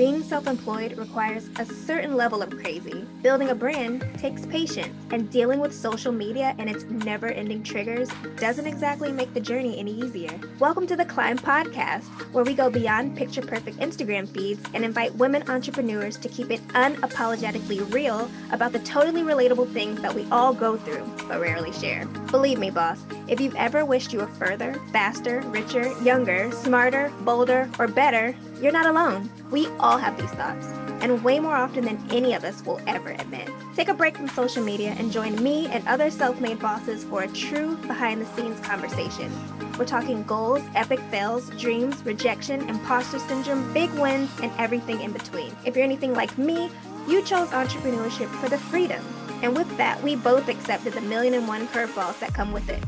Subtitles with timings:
[0.00, 3.04] Being self employed requires a certain level of crazy.
[3.20, 8.08] Building a brand takes patience, and dealing with social media and its never ending triggers
[8.36, 10.40] doesn't exactly make the journey any easier.
[10.58, 15.14] Welcome to the Climb Podcast, where we go beyond picture perfect Instagram feeds and invite
[15.16, 20.54] women entrepreneurs to keep it unapologetically real about the totally relatable things that we all
[20.54, 22.06] go through but rarely share.
[22.30, 27.68] Believe me, boss, if you've ever wished you were further, faster, richer, younger, smarter, bolder,
[27.78, 29.30] or better, you're not alone.
[29.50, 30.66] We all have these thoughts,
[31.00, 33.50] and way more often than any of us will ever admit.
[33.74, 37.22] Take a break from social media and join me and other self made bosses for
[37.22, 39.32] a true behind the scenes conversation.
[39.78, 45.56] We're talking goals, epic fails, dreams, rejection, imposter syndrome, big wins, and everything in between.
[45.64, 46.70] If you're anything like me,
[47.08, 49.02] you chose entrepreneurship for the freedom.
[49.42, 52.82] And with that, we both accepted the million and one curveballs that come with it.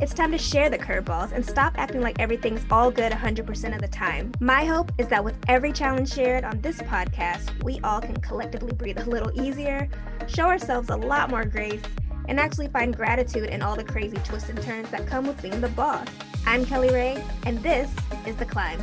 [0.00, 3.82] It's time to share the curveballs and stop acting like everything's all good 100% of
[3.82, 4.32] the time.
[4.40, 8.72] My hope is that with every challenge shared on this podcast, we all can collectively
[8.72, 9.90] breathe a little easier,
[10.26, 11.82] show ourselves a lot more grace,
[12.28, 15.60] and actually find gratitude in all the crazy twists and turns that come with being
[15.60, 16.08] the boss.
[16.46, 17.90] I'm Kelly Ray, and this
[18.26, 18.80] is The Climb.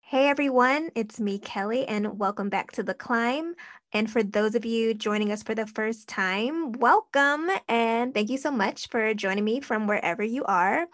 [0.00, 3.54] Hey everyone, it's me, Kelly, and welcome back to The Climb.
[3.92, 8.38] And for those of you joining us for the first time, welcome and thank you
[8.38, 10.86] so much for joining me from wherever you are.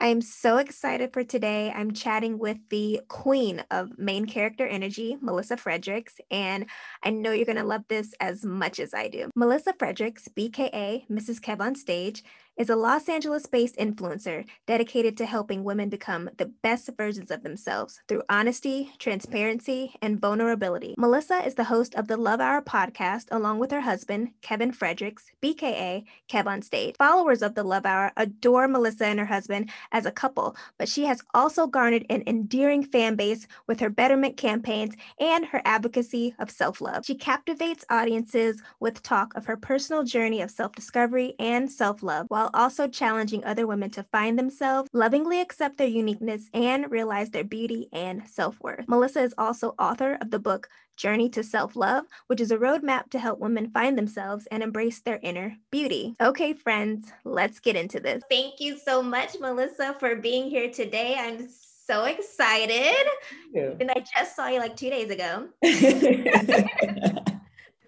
[0.00, 1.72] I am so excited for today.
[1.74, 6.66] I'm chatting with the queen of main character energy, Melissa Fredericks, and
[7.02, 9.28] I know you're going to love this as much as I do.
[9.34, 11.40] Melissa Fredericks, BKA Mrs.
[11.40, 12.22] Kev on Stage,
[12.58, 17.44] is a Los Angeles based influencer dedicated to helping women become the best versions of
[17.44, 20.96] themselves through honesty, transparency, and vulnerability.
[20.98, 25.26] Melissa is the host of the Love Hour podcast along with her husband, Kevin Fredericks,
[25.40, 26.96] BKA Kev on Stage.
[26.98, 31.04] Followers of the Love Hour adore Melissa and her husband as a couple, but she
[31.04, 36.50] has also garnered an endearing fan base with her betterment campaigns and her advocacy of
[36.50, 37.04] self love.
[37.04, 42.26] She captivates audiences with talk of her personal journey of self discovery and self love
[42.28, 47.30] while while also challenging other women to find themselves, lovingly accept their uniqueness, and realize
[47.30, 48.88] their beauty and self worth.
[48.88, 53.10] Melissa is also author of the book Journey to Self Love, which is a roadmap
[53.10, 56.14] to help women find themselves and embrace their inner beauty.
[56.20, 58.22] Okay, friends, let's get into this.
[58.30, 61.16] Thank you so much, Melissa, for being here today.
[61.18, 61.48] I'm
[61.86, 63.06] so excited.
[63.54, 65.48] And I just saw you like two days ago.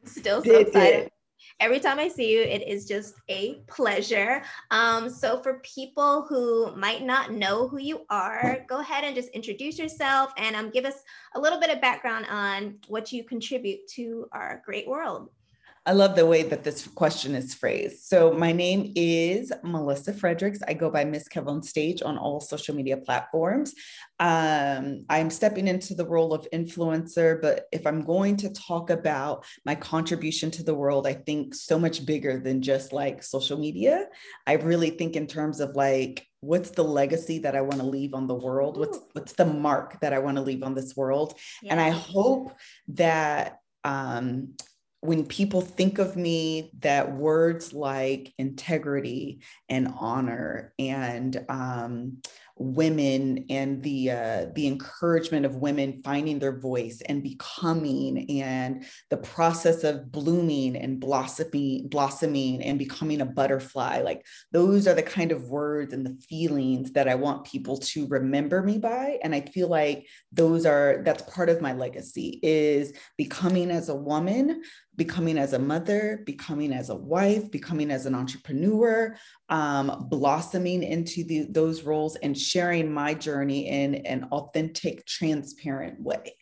[0.04, 1.06] Still so Did excited.
[1.06, 1.12] It
[1.60, 4.42] every time I see you, it is just a pleasure.
[4.70, 9.28] Um, so, for people who might not know who you are, go ahead and just
[9.30, 11.02] introduce yourself and um, give us
[11.34, 15.30] a little bit of background on what you contribute to our great world.
[15.86, 18.04] I love the way that this question is phrased.
[18.04, 20.58] So, my name is Melissa Fredericks.
[20.68, 23.74] I go by Miss Kev on Stage on all social media platforms.
[24.18, 29.46] Um, I'm stepping into the role of influencer, but if I'm going to talk about
[29.64, 34.06] my contribution to the world, I think so much bigger than just like social media.
[34.46, 38.12] I really think in terms of like, what's the legacy that I want to leave
[38.12, 38.76] on the world?
[38.76, 41.38] What's what's the mark that I want to leave on this world?
[41.62, 41.72] Yeah.
[41.72, 42.52] And I hope
[42.88, 44.56] that um,
[45.00, 52.18] when people think of me that words like integrity and honor and um,
[52.60, 59.16] women and the uh, the encouragement of women finding their voice and becoming and the
[59.16, 65.32] process of blooming and blossoming blossoming and becoming a butterfly like those are the kind
[65.32, 69.18] of words and the feelings that I want people to remember me by.
[69.22, 73.94] And I feel like those are that's part of my legacy is becoming as a
[73.94, 74.60] woman
[74.96, 79.16] becoming as a mother, becoming as a wife, becoming as an entrepreneur,
[79.48, 86.36] um, blossoming into the, those roles and sharing my journey in an authentic, transparent way.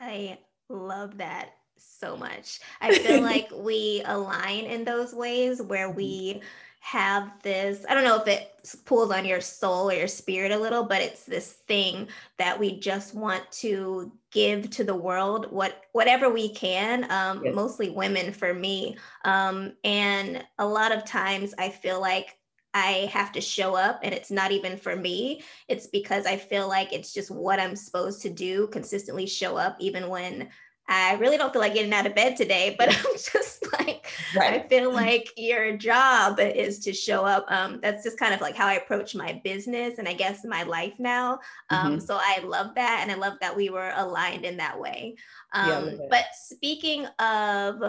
[0.00, 2.60] I love that so much.
[2.80, 6.42] I feel like we align in those ways where we
[6.84, 8.50] have this i don't know if it
[8.84, 12.06] pulls on your soul or your spirit a little but it's this thing
[12.36, 17.54] that we just want to give to the world what whatever we can um, yes.
[17.54, 22.36] mostly women for me um, and a lot of times i feel like
[22.76, 25.44] I have to show up and it's not even for me.
[25.68, 29.76] It's because I feel like it's just what I'm supposed to do, consistently show up,
[29.78, 30.48] even when
[30.86, 34.64] I really don't feel like getting out of bed today, but I'm just like, right.
[34.64, 37.46] I feel like your job is to show up.
[37.48, 40.62] Um, that's just kind of like how I approach my business and I guess my
[40.64, 41.40] life now.
[41.70, 42.00] Um, mm-hmm.
[42.00, 43.00] So I love that.
[43.02, 45.16] And I love that we were aligned in that way.
[45.52, 47.82] Um, yeah, but speaking of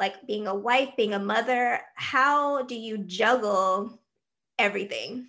[0.00, 4.00] like being a wife, being a mother, how do you juggle
[4.58, 5.28] everything?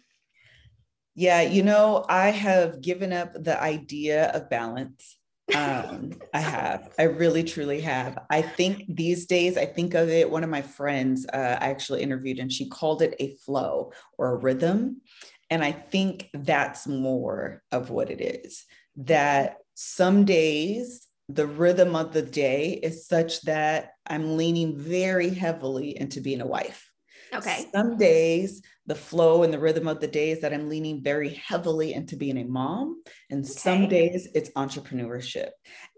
[1.16, 5.17] Yeah, you know, I have given up the idea of balance.
[5.56, 6.94] Um, I have.
[7.00, 8.20] I really, truly have.
[8.30, 10.30] I think these days, I think of it.
[10.30, 14.34] One of my friends uh, I actually interviewed, and she called it a flow or
[14.34, 15.02] a rhythm.
[15.50, 18.66] And I think that's more of what it is.
[18.98, 25.98] That some days the rhythm of the day is such that I'm leaning very heavily
[25.98, 26.92] into being a wife.
[27.34, 27.66] Okay.
[27.74, 31.94] Some days the flow and the rhythm of the days that I'm leaning very heavily
[31.94, 33.02] into being a mom.
[33.30, 33.54] And okay.
[33.54, 35.50] some days it's entrepreneurship.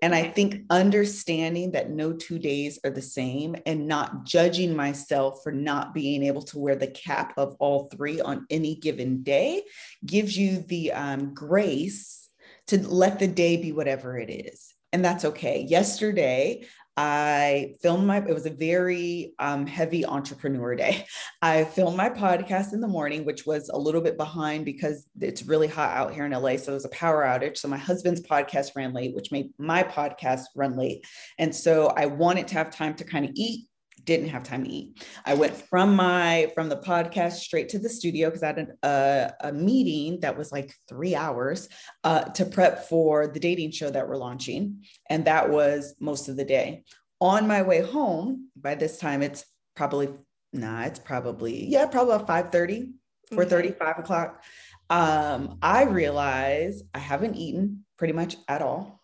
[0.02, 0.28] And okay.
[0.28, 5.52] I think understanding that no two days are the same and not judging myself for
[5.52, 9.64] not being able to wear the cap of all three on any given day
[10.04, 12.28] gives you the um, grace
[12.68, 15.62] to let the day be whatever it is and that's okay.
[15.62, 16.66] Yesterday,
[17.02, 21.06] I filmed my, it was a very um, heavy entrepreneur day.
[21.42, 25.44] I filmed my podcast in the morning, which was a little bit behind because it's
[25.44, 26.58] really hot out here in LA.
[26.58, 27.56] So it was a power outage.
[27.56, 31.06] So my husband's podcast ran late, which made my podcast run late.
[31.38, 33.70] And so I wanted to have time to kind of eat
[34.06, 35.06] didn't have time to eat.
[35.26, 39.34] I went from my from the podcast straight to the studio because I had a,
[39.42, 41.70] a, meeting that was like three hours
[42.04, 46.38] uh, to prep for the dating show that we're launching, and that was most of
[46.38, 46.84] the day.
[47.22, 50.10] On my way home, by this time it's probably
[50.54, 52.92] nah, it's probably yeah, probably about 5 30,
[53.34, 54.44] 4 30, 5 o'clock.
[54.90, 59.00] Um, I realize I haven't eaten pretty much at all.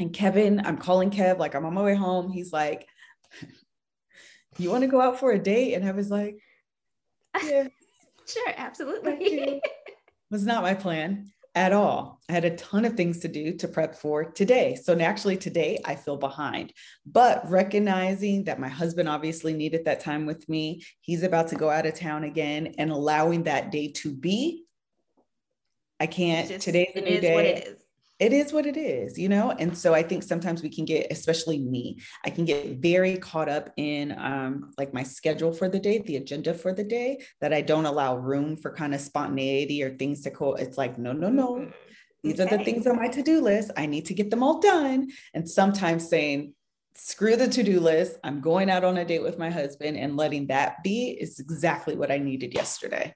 [0.00, 2.30] And Kevin, I'm calling Kev, like I'm on my way home.
[2.30, 2.86] He's like,
[4.58, 5.74] you want to go out for a date?
[5.74, 6.38] And I was like,
[7.44, 7.68] yeah.
[8.26, 9.60] sure, absolutely.
[10.30, 12.20] was not my plan at all.
[12.28, 14.76] I had a ton of things to do to prep for today.
[14.76, 16.72] So naturally, today I feel behind,
[17.06, 21.70] but recognizing that my husband obviously needed that time with me, he's about to go
[21.70, 24.64] out of town again, and allowing that day to be.
[25.98, 26.48] I can't.
[26.48, 27.74] Just, today's a new day
[28.18, 29.52] it is what it is, you know?
[29.52, 33.48] And so I think sometimes we can get, especially me, I can get very caught
[33.48, 37.52] up in um, like my schedule for the day, the agenda for the day, that
[37.52, 40.54] I don't allow room for kind of spontaneity or things to go.
[40.54, 41.70] It's like, no, no, no.
[42.24, 42.54] These okay.
[42.54, 43.70] are the things on my to do list.
[43.76, 45.10] I need to get them all done.
[45.32, 46.54] And sometimes saying,
[46.94, 48.16] screw the to do list.
[48.24, 51.94] I'm going out on a date with my husband and letting that be is exactly
[51.94, 53.14] what I needed yesterday.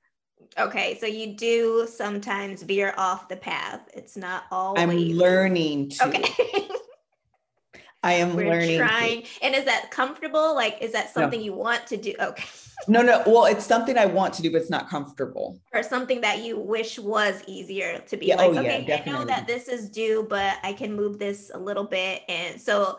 [0.59, 3.89] Okay, so you do sometimes veer off the path.
[3.95, 4.83] It's not always.
[4.83, 6.09] I'm learning to.
[6.09, 6.69] Okay.
[8.05, 8.79] I am We're learning.
[8.79, 9.23] Trying.
[9.23, 9.29] To.
[9.43, 10.55] And is that comfortable?
[10.55, 11.45] Like, is that something no.
[11.47, 12.15] you want to do?
[12.19, 12.45] Okay.
[12.89, 13.23] No, no.
[13.27, 15.61] Well, it's something I want to do, but it's not comfortable.
[15.73, 19.09] Or something that you wish was easier to be yeah, like, oh, okay, yeah, I
[19.09, 22.23] know that this is due, but I can move this a little bit.
[22.29, 22.99] And so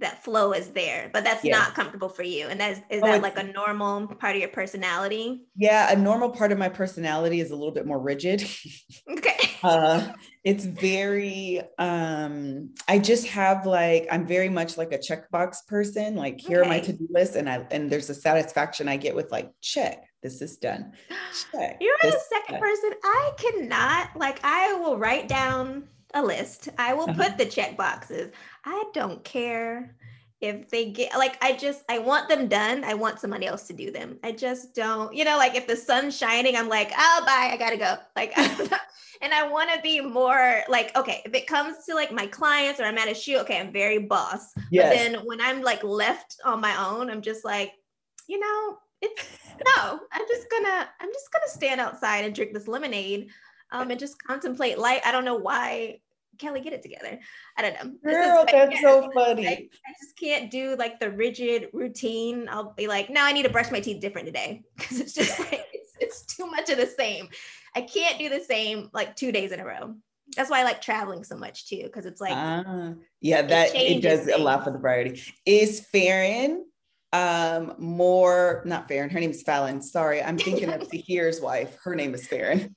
[0.00, 1.56] that flow is there, but that's yeah.
[1.56, 2.48] not comfortable for you.
[2.48, 5.42] And that is, is oh, that like a normal part of your personality?
[5.56, 8.44] Yeah, a normal part of my personality is a little bit more rigid.
[9.10, 9.50] Okay.
[9.62, 10.12] uh,
[10.44, 16.14] it's very, um, I just have like, I'm very much like a checkbox person.
[16.14, 16.66] Like here okay.
[16.66, 17.36] are my to-do list.
[17.36, 20.92] And I, and there's a satisfaction I get with like, check, this is done.
[21.52, 21.78] Check.
[21.80, 22.60] You're the second done.
[22.60, 22.92] person.
[23.02, 26.68] I cannot, like, I will write down a list.
[26.78, 27.28] I will uh-huh.
[27.28, 28.32] put the check boxes.
[28.64, 29.96] I don't care
[30.40, 32.82] if they get like I just I want them done.
[32.84, 34.18] I want somebody else to do them.
[34.24, 37.56] I just don't, you know, like if the sun's shining, I'm like, oh bye, I
[37.58, 37.96] gotta go.
[38.16, 38.36] Like
[39.20, 42.80] and I want to be more like, okay, if it comes to like my clients
[42.80, 44.52] or I'm at a shoot, okay, I'm very boss.
[44.70, 44.88] Yes.
[44.88, 47.72] But then when I'm like left on my own, I'm just like,
[48.26, 49.28] you know, it's
[49.76, 53.28] no, I'm just gonna, I'm just gonna stand outside and drink this lemonade
[53.72, 55.00] um, and just contemplate life.
[55.04, 56.00] I don't know why
[56.40, 57.20] Kelly, get it together.
[57.56, 58.12] I don't know.
[58.12, 59.46] Girl, that's so funny.
[59.46, 62.48] I, I, just can't do like the rigid routine.
[62.50, 65.38] I'll be like, no, I need to brush my teeth different today because it's just
[65.38, 67.28] like it's, it's too much of the same.
[67.76, 69.94] I can't do the same like two days in a row.
[70.36, 73.98] That's why I like traveling so much too, because it's like uh, yeah, that it,
[73.98, 74.38] it does things.
[74.38, 75.22] allow for the variety.
[75.44, 76.64] Is Farron
[77.12, 79.82] um more not Farron, her name is Fallon.
[79.82, 81.76] Sorry, I'm thinking of the Tahir's wife.
[81.82, 82.74] Her name is Farron.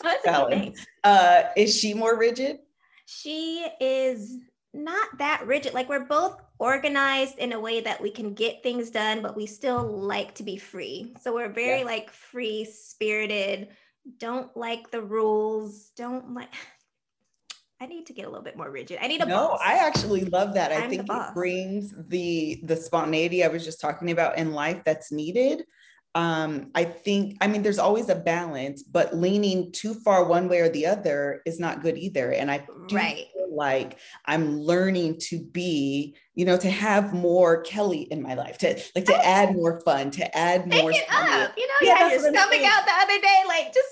[0.24, 0.74] Fallon.
[1.04, 2.58] Uh, is she more rigid?
[3.06, 4.38] She is
[4.74, 5.74] not that rigid.
[5.74, 9.46] Like we're both organized in a way that we can get things done, but we
[9.46, 11.14] still like to be free.
[11.20, 11.86] So we're very yeah.
[11.86, 13.68] like free spirited,
[14.18, 16.48] don't like the rules, don't like
[17.80, 18.98] I need to get a little bit more rigid.
[19.02, 19.48] I need a no.
[19.48, 19.60] Boss.
[19.64, 20.70] I actually love that.
[20.70, 24.82] I'm I think it brings the the spontaneity I was just talking about in life
[24.84, 25.64] that's needed
[26.14, 30.60] um, I think, I mean, there's always a balance, but leaning too far one way
[30.60, 32.32] or the other is not good either.
[32.32, 33.26] And I do right.
[33.32, 38.58] feel like I'm learning to be, you know, to have more Kelly in my life,
[38.58, 40.92] to like to add more fun, to add more.
[40.92, 41.54] Take it up.
[41.56, 43.88] You know, yeah, you had your stomach out the other day, like just.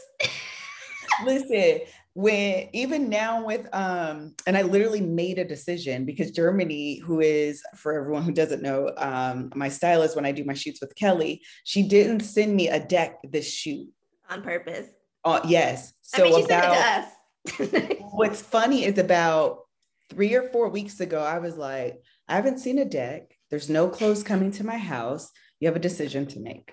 [1.24, 1.80] listen,
[2.14, 7.62] when even now with um and i literally made a decision because germany who is
[7.76, 11.40] for everyone who doesn't know um my stylist when i do my shoots with kelly
[11.62, 13.88] she didn't send me a deck this shoot.
[14.28, 14.88] On purpose?
[15.24, 15.92] Uh yes.
[16.02, 17.08] So I mean, she about
[17.46, 17.96] sent it to us.
[18.12, 19.60] what's funny is about
[20.08, 23.36] three or four weeks ago i was like i haven't seen a deck.
[23.50, 25.28] There's no clothes coming to my house.
[25.58, 26.72] You have a decision to make.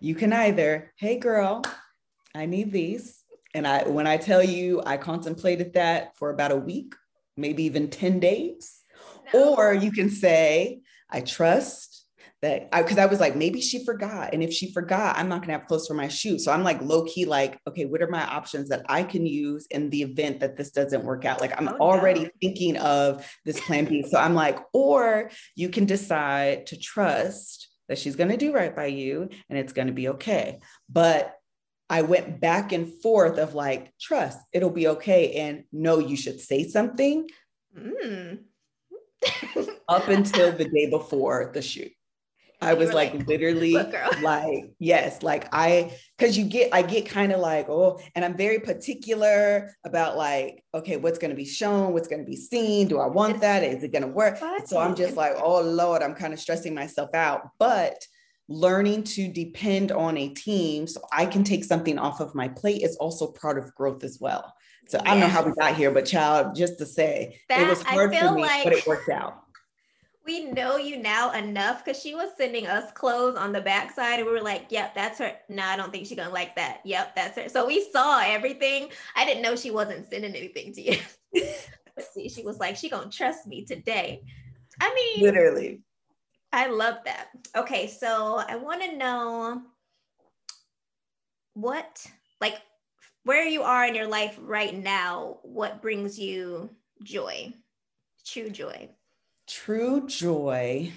[0.00, 1.62] You can either hey girl
[2.34, 3.19] i need these
[3.54, 6.94] and I, when I tell you, I contemplated that for about a week,
[7.36, 8.82] maybe even 10 days.
[9.34, 9.56] No.
[9.56, 10.80] Or you can say,
[11.10, 12.06] I trust
[12.42, 14.32] that because I, I, was like, maybe she forgot.
[14.32, 16.38] And if she forgot, I'm not going to have clothes for my shoe.
[16.38, 19.66] So I'm like low key, like, okay, what are my options that I can use
[19.70, 21.40] in the event that this doesn't work out?
[21.40, 22.30] Like, I'm oh, already no.
[22.40, 24.04] thinking of this plan B.
[24.08, 28.74] So I'm like, or you can decide to trust that she's going to do right
[28.74, 30.60] by you and it's going to be okay.
[30.88, 31.34] But
[31.90, 35.32] I went back and forth of like, trust, it'll be okay.
[35.32, 37.28] And no, you should say something
[37.76, 38.38] mm.
[39.88, 41.90] up until the day before the shoot.
[42.62, 43.72] I was like, like, literally
[44.22, 48.36] like, yes, like I, cause you get, I get kind of like, oh, and I'm
[48.36, 52.86] very particular about like, okay, what's going to be shown, what's going to be seen.
[52.86, 53.64] Do I want that?
[53.64, 54.38] Is it going to work?
[54.66, 57.48] So I'm just like, oh Lord, I'm kind of stressing myself out.
[57.58, 58.06] But
[58.50, 62.82] learning to depend on a team so I can take something off of my plate
[62.82, 64.52] is also part of growth as well.
[64.88, 65.06] So yes.
[65.06, 67.80] I don't know how we got here, but child, just to say that, it was
[67.82, 69.44] hard for me, like but it worked out.
[70.26, 74.26] We know you now enough because she was sending us clothes on the backside, and
[74.26, 76.80] we were like, "Yep, that's her." No, I don't think she's gonna like that.
[76.84, 77.48] Yep, that's her.
[77.48, 78.88] So we saw everything.
[79.14, 80.98] I didn't know she wasn't sending anything to you.
[82.12, 84.22] see, she was like, "She gonna trust me today."
[84.80, 85.82] I mean, literally
[86.52, 87.28] I love that.
[87.56, 89.62] Okay, so I want to know
[91.54, 92.04] what,
[92.40, 92.58] like,
[93.24, 96.70] where you are in your life right now, what brings you
[97.04, 97.52] joy,
[98.24, 98.90] true joy?
[99.46, 100.92] True joy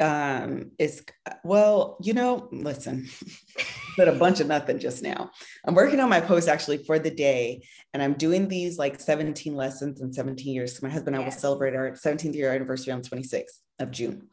[0.00, 1.02] um is
[1.42, 3.08] well you know listen
[3.96, 5.28] but a bunch of nothing just now
[5.66, 7.60] i'm working on my post actually for the day
[7.92, 11.26] and i'm doing these like 17 lessons in 17 years so my husband and i
[11.26, 14.28] will celebrate our 17th year anniversary on 26th of june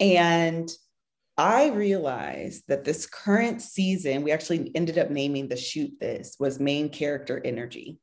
[0.00, 0.68] and
[1.36, 6.60] I realized that this current season, we actually ended up naming the shoot this was
[6.60, 7.98] main character energy.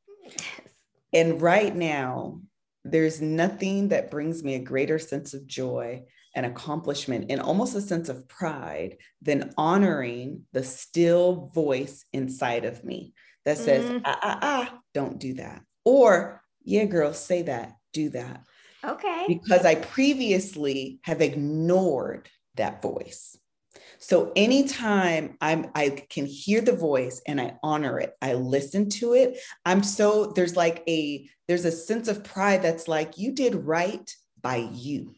[1.14, 2.42] And right now,
[2.84, 6.04] there's nothing that brings me a greater sense of joy
[6.36, 12.84] and accomplishment and almost a sense of pride than honoring the still voice inside of
[12.84, 13.14] me
[13.46, 14.02] that says, mm.
[14.06, 15.62] ah, ah, ah, don't do that.
[15.84, 18.44] Or, yeah, girl, say that, do that.
[18.84, 19.26] Okay.
[19.28, 23.38] Because I previously have ignored that voice.
[24.00, 29.14] So anytime I'm I can hear the voice and I honor it, I listen to
[29.14, 33.54] it, I'm so there's like a there's a sense of pride that's like you did
[33.54, 34.12] right
[34.42, 35.14] by you.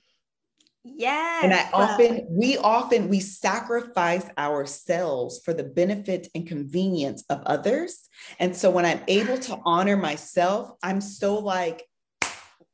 [0.84, 1.44] Yes.
[1.46, 8.10] And I often, we often, we sacrifice ourselves for the benefit and convenience of others.
[8.38, 11.84] And so when I'm able to honor myself, I'm so like,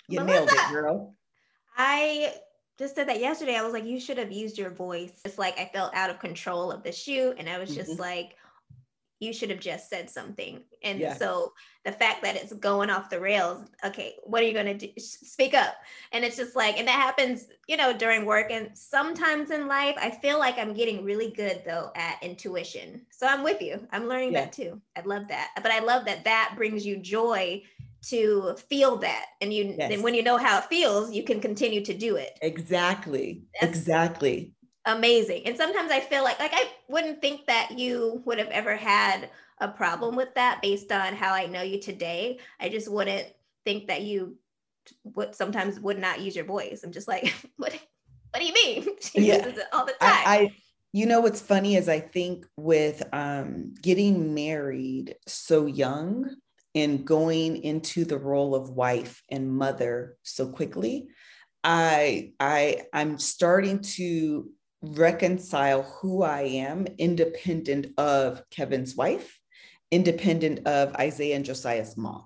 [0.10, 1.16] you Melissa, nailed it, girl.
[1.78, 2.34] I
[2.78, 3.56] just said that yesterday.
[3.56, 5.22] I was like, you should have used your voice.
[5.26, 7.36] It's like I felt out of control of the shoot.
[7.38, 8.02] And I was just mm-hmm.
[8.02, 8.36] like,
[9.20, 10.64] you should have just said something.
[10.82, 11.14] And yeah.
[11.14, 11.52] so
[11.84, 14.88] the fact that it's going off the rails, okay, what are you going to do?
[14.98, 15.76] Speak up.
[16.14, 19.96] And it's just like, and that happens, you know, during work and sometimes in life.
[20.00, 23.06] I feel like I'm getting really good though at intuition.
[23.12, 23.86] So I'm with you.
[23.92, 24.46] I'm learning yeah.
[24.46, 24.82] that too.
[24.96, 25.50] I love that.
[25.62, 27.62] But I love that that brings you joy
[28.02, 29.26] to feel that.
[29.42, 29.90] And you yes.
[29.90, 32.38] then when you know how it feels you can continue to do it.
[32.42, 33.44] Exactly.
[33.60, 34.54] That's exactly.
[34.86, 35.44] amazing.
[35.46, 39.30] And sometimes i feel like like i wouldn't think that you would have ever had
[39.60, 42.40] a problem with that based on how i know you today.
[42.60, 43.28] I just wouldn't
[43.66, 44.38] think that you
[45.04, 46.84] would sometimes would not use your voice.
[46.84, 47.78] I'm just like what
[48.32, 48.88] what do you mean?
[49.02, 49.38] She yeah.
[49.38, 50.00] uses it all the time.
[50.02, 50.52] I, I
[50.92, 56.36] you know what's funny is i think with um getting married so young
[56.74, 61.08] in going into the role of wife and mother so quickly
[61.64, 64.50] i i i'm starting to
[64.82, 69.40] reconcile who i am independent of kevin's wife
[69.92, 72.26] independent of isaiah and josiah's mom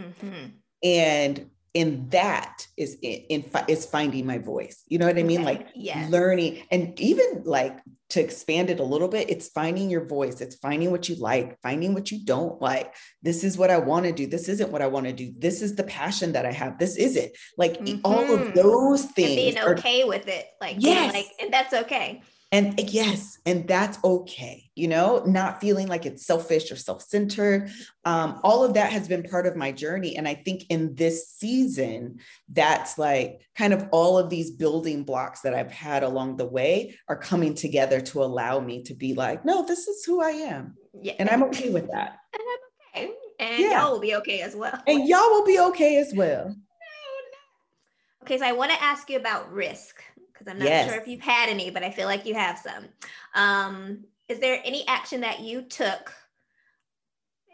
[0.00, 0.48] mm-hmm.
[0.82, 4.84] and in that is in, in is finding my voice.
[4.88, 5.40] You know what i mean?
[5.40, 5.56] Okay.
[5.56, 6.10] like yes.
[6.10, 7.78] learning and even like
[8.10, 10.40] to expand it a little bit it's finding your voice.
[10.40, 12.94] It's finding what you like finding what you don't like.
[13.22, 14.26] This is what i want to do.
[14.26, 15.32] This isn't what i want to do.
[15.36, 16.78] This is the passion that i have.
[16.78, 18.00] This isn't like mm-hmm.
[18.04, 21.12] all of those things and being okay are, with it like yes.
[21.12, 22.22] like and that's okay
[22.54, 27.68] And yes, and that's okay, you know, not feeling like it's selfish or self centered.
[28.04, 30.16] Um, all of that has been part of my journey.
[30.16, 35.40] And I think in this season, that's like kind of all of these building blocks
[35.40, 39.44] that I've had along the way are coming together to allow me to be like,
[39.44, 40.76] no, this is who I am.
[41.02, 41.14] Yeah.
[41.18, 42.18] And I'm okay with that.
[42.34, 43.14] And I'm okay.
[43.40, 43.82] And yeah.
[43.82, 44.80] y'all will be okay as well.
[44.86, 46.54] And y'all will be okay as well.
[48.22, 50.02] Okay, so I want to ask you about risk
[50.44, 50.88] because I'm not yes.
[50.88, 52.84] sure if you've had any, but I feel like you have some.
[53.34, 56.12] Um, is there any action that you took?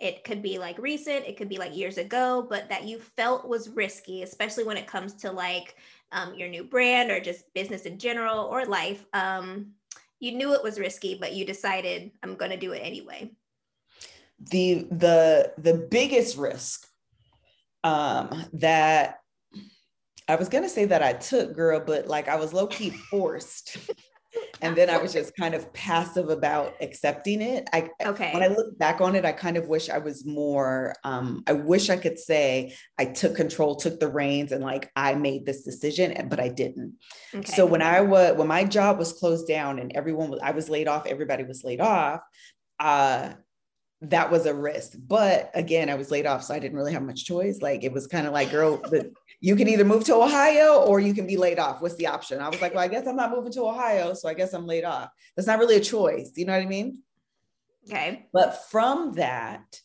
[0.01, 3.47] It could be like recent, it could be like years ago, but that you felt
[3.47, 5.77] was risky, especially when it comes to like
[6.13, 9.05] um, your new brand or just business in general or life.
[9.13, 9.73] Um,
[10.19, 13.31] you knew it was risky, but you decided I'm going to do it anyway.
[14.51, 16.87] The the the biggest risk
[17.85, 19.20] um, that
[20.31, 23.77] I was gonna say that I took girl, but like I was low key forced.
[24.63, 27.69] and then I was just kind of passive about accepting it.
[27.73, 28.33] I okay.
[28.33, 30.95] When I look back on it, I kind of wish I was more.
[31.03, 35.15] Um, I wish I could say I took control, took the reins, and like I
[35.15, 36.95] made this decision, but I didn't.
[37.35, 37.51] Okay.
[37.51, 40.69] So when I was when my job was closed down and everyone was, I was
[40.69, 41.07] laid off.
[41.07, 42.21] Everybody was laid off.
[42.79, 43.33] Uh,
[44.03, 44.93] that was a risk.
[45.07, 47.61] But again, I was laid off, so I didn't really have much choice.
[47.61, 48.83] Like it was kind of like, girl,
[49.41, 51.83] you can either move to Ohio or you can be laid off.
[51.83, 52.41] What's the option?
[52.41, 54.67] I was like, well, I guess I'm not moving to Ohio, so I guess I'm
[54.67, 55.11] laid off.
[55.37, 56.33] That's not really a choice.
[56.37, 57.03] You know what I mean?
[57.89, 58.27] Okay.
[58.33, 59.81] But from that,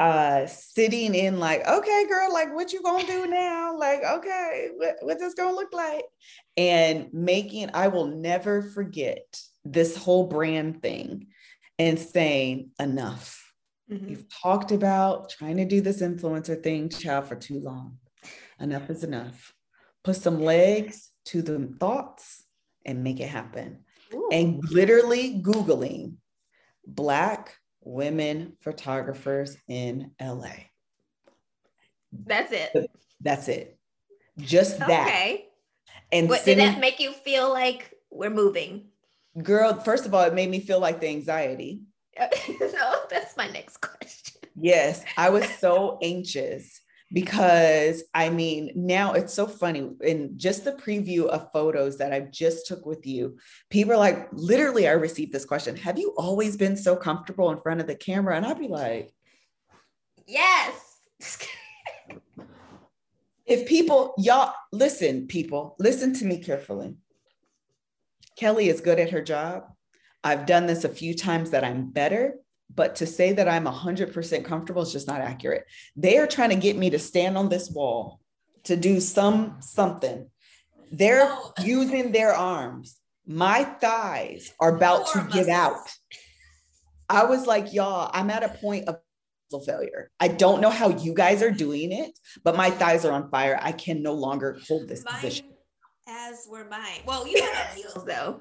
[0.00, 4.96] uh sitting in like okay girl like what you gonna do now like okay what,
[5.02, 6.02] what's this gonna look like
[6.56, 11.28] and making i will never forget this whole brand thing
[11.78, 13.43] and saying enough
[13.90, 14.08] mm-hmm.
[14.08, 17.98] you've talked about trying to do this influencer thing child for too long
[18.60, 19.54] enough is enough.
[20.02, 22.44] Put some legs to the thoughts
[22.84, 23.84] and make it happen.
[24.12, 24.28] Ooh.
[24.30, 26.16] And literally Googling
[26.86, 30.52] Black women photographers in LA.
[32.12, 32.90] That's it.
[33.20, 33.78] That's it.
[34.38, 35.08] Just that.
[35.08, 35.46] Okay.
[36.12, 38.86] And what, sending, did that make you feel like we're moving?
[39.42, 41.82] Girl, first of all, it made me feel like the anxiety.
[42.60, 44.42] no, that's my next question.
[44.56, 46.80] Yes, I was so anxious
[47.12, 49.90] because I mean, now it's so funny.
[50.02, 53.38] In just the preview of photos that I just took with you,
[53.70, 57.58] people are like, literally, I received this question Have you always been so comfortable in
[57.58, 58.36] front of the camera?
[58.36, 59.14] And I'd be like,
[60.26, 60.98] Yes.
[63.46, 66.96] if people, y'all, listen, people, listen to me carefully.
[68.36, 69.64] Kelly is good at her job.
[70.24, 72.34] I've done this a few times that I'm better
[72.74, 75.64] but to say that I'm 100% comfortable is just not accurate.
[75.96, 78.20] They are trying to get me to stand on this wall
[78.64, 80.30] to do some something.
[80.90, 81.52] They're oh.
[81.62, 82.98] using their arms.
[83.26, 85.78] My thighs are about to give out.
[87.08, 88.98] I was like, y'all, I'm at a point of
[89.66, 90.10] failure.
[90.18, 93.56] I don't know how you guys are doing it, but my thighs are on fire.
[93.62, 95.46] I can no longer hold this mine, position.
[96.08, 97.02] As were mine.
[97.06, 98.40] Well, you have heels though.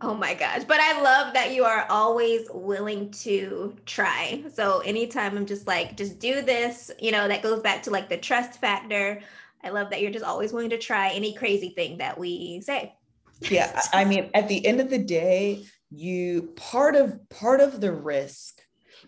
[0.00, 0.62] Oh my gosh.
[0.64, 4.44] But I love that you are always willing to try.
[4.52, 8.08] So anytime I'm just like, just do this, you know, that goes back to like
[8.08, 9.20] the trust factor.
[9.64, 12.94] I love that you're just always willing to try any crazy thing that we say.
[13.40, 13.80] Yeah.
[13.92, 18.60] I mean, at the end of the day, you part of part of the risk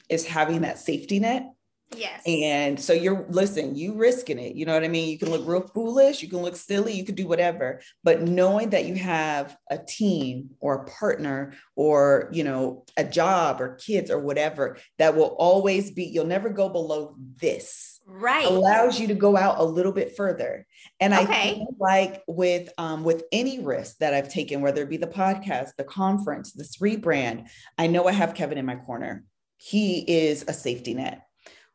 [0.09, 1.53] is having that safety net
[1.97, 2.23] Yes.
[2.25, 4.55] And so you're listen, you risking it.
[4.55, 5.09] You know what I mean?
[5.09, 7.81] You can look real foolish, you can look silly, you can do whatever.
[8.05, 13.61] But knowing that you have a team or a partner or, you know, a job
[13.61, 18.01] or kids or whatever that will always be, you'll never go below this.
[18.07, 18.47] Right.
[18.47, 20.67] Allows you to go out a little bit further.
[21.01, 21.23] And okay.
[21.23, 25.07] I think like with um with any risk that I've taken, whether it be the
[25.09, 27.49] podcast, the conference, this rebrand,
[27.79, 29.25] I know I have Kevin in my corner.
[29.57, 31.23] He is a safety net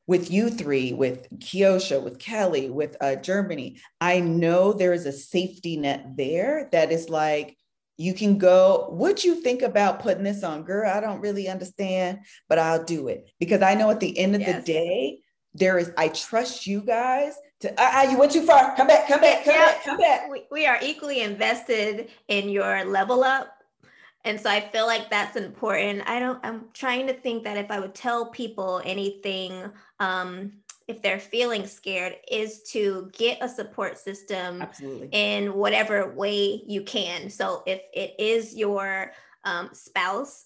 [0.08, 5.12] with you three, with Kiosha, with Kelly, with uh, Germany, I know there is a
[5.12, 7.58] safety net there that is like,
[7.98, 10.64] you can go, what you think about putting this on?
[10.64, 13.30] Girl, I don't really understand, but I'll do it.
[13.40, 14.66] Because I know at the end of yes.
[14.66, 15.20] the day,
[15.54, 18.76] there is, I trust you guys to, uh, uh, you went too far.
[18.76, 19.66] Come back, come back, come yeah.
[19.66, 20.30] back, come back.
[20.30, 23.55] We, we are equally invested in your level up
[24.26, 26.02] and so I feel like that's important.
[26.10, 30.54] I don't, I'm trying to think that if I would tell people anything, um,
[30.88, 35.10] if they're feeling scared, is to get a support system Absolutely.
[35.12, 37.30] in whatever way you can.
[37.30, 39.12] So if it is your
[39.44, 40.46] um, spouse,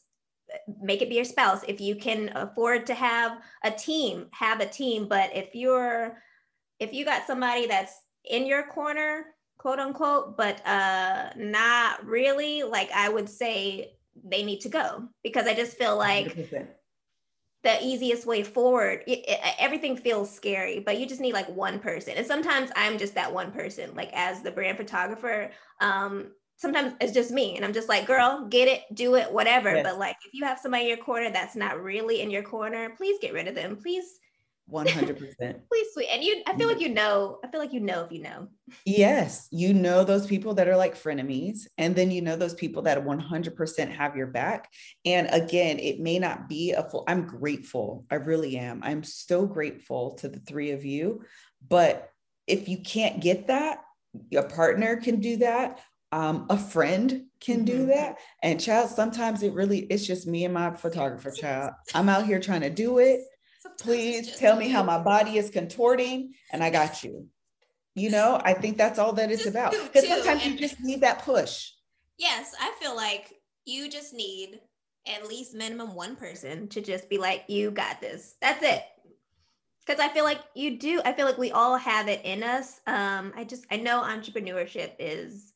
[0.82, 1.64] make it be your spouse.
[1.66, 5.08] If you can afford to have a team, have a team.
[5.08, 6.18] But if you're,
[6.80, 7.94] if you got somebody that's
[8.26, 9.26] in your corner
[9.60, 12.64] quote unquote, but uh not really.
[12.64, 13.94] Like I would say
[14.24, 16.68] they need to go because I just feel like 100%.
[17.64, 21.78] the easiest way forward it, it- everything feels scary but you just need like one
[21.80, 26.94] person and sometimes i'm just that one person like as the brand photographer um sometimes
[27.02, 29.84] it's just me and i'm just like girl get it do it whatever Yes.
[29.84, 32.92] but like if you have somebody in your corner that's not really in your corner
[32.98, 34.20] please get rid of them please
[34.70, 35.62] 100%.
[35.72, 38.12] please sweet and you i feel like you know i feel like you know if
[38.12, 38.48] you know
[38.86, 42.84] Yes, you know those people that are like frenemies, and then you know those people
[42.84, 44.72] that 100% have your back.
[45.06, 48.06] And again, it may not be a full, I'm grateful.
[48.12, 48.82] I really am.
[48.84, 51.24] I'm so grateful to the three of you.
[51.68, 52.10] But
[52.48, 53.84] if you can't get that,
[54.30, 55.80] your partner can do that.
[56.12, 57.88] Um, a friend can do Mhm.
[57.88, 58.18] that.
[58.42, 61.74] And child, sometimes it really, it's just me and my photographer child.
[61.94, 63.22] I'm out here trying to do it.
[63.80, 67.28] Please tell me how my body is contorting, and I got you.
[67.96, 69.72] You know, I think that's all that it's Just about.
[69.72, 71.72] Because sometimes you just need that push.
[72.18, 73.34] yes i feel like
[73.66, 74.60] you just need
[75.08, 78.84] at least minimum one person to just be like you got this that's it
[79.86, 82.82] because i feel like you do i feel like we all have it in us
[82.88, 85.54] um i just i know entrepreneurship is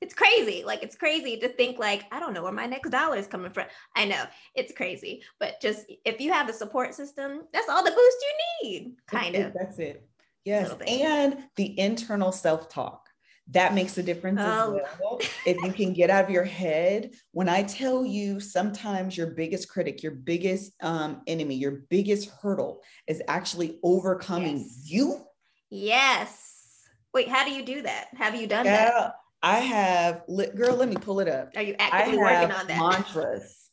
[0.00, 3.16] it's crazy like it's crazy to think like i don't know where my next dollar
[3.16, 7.42] is coming from i know it's crazy but just if you have a support system
[7.52, 10.06] that's all the boost you need kind It- of That's it.
[10.46, 10.74] Yes.
[10.88, 13.08] And the internal self talk.
[13.48, 14.78] That makes a difference Oh.
[14.78, 15.18] as well.
[15.46, 19.68] if you can get out of your head, when I tell you sometimes your biggest
[19.68, 24.80] critic, your biggest um, enemy, your biggest hurdle is actually overcoming Yes.
[24.90, 25.20] you.
[25.68, 29.10] yes wait how do you do that have you done that Yeah,
[29.42, 30.22] I have,
[30.54, 31.52] girl, let me pull it up.
[31.56, 33.70] are you actively working on that mantras.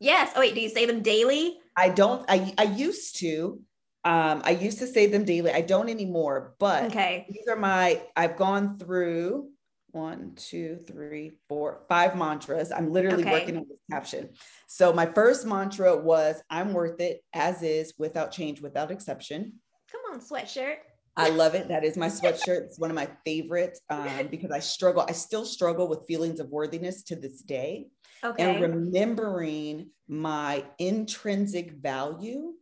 [0.00, 3.60] yes oh wait do you say them daily I don't, I, I used to,
[4.04, 5.50] um, I used to say them daily.
[5.52, 9.50] I don't anymore, but okay these are my, I've gone through
[9.92, 12.72] one, two, three, four, five mantras.
[12.72, 13.30] I'm literally Okay.
[13.30, 14.30] working on this caption.
[14.66, 19.60] So my first mantra was, I'm worth it as is, without change, without exception.
[19.92, 20.78] come on sweatshirt
[21.16, 21.68] I love it.
[21.68, 22.62] That is my sweatshirt.
[22.62, 25.04] It's one of my favorites um, because I struggle.
[25.08, 27.86] I still struggle with feelings of worthiness to this day.
[28.24, 32.54] okay And remembering my intrinsic value,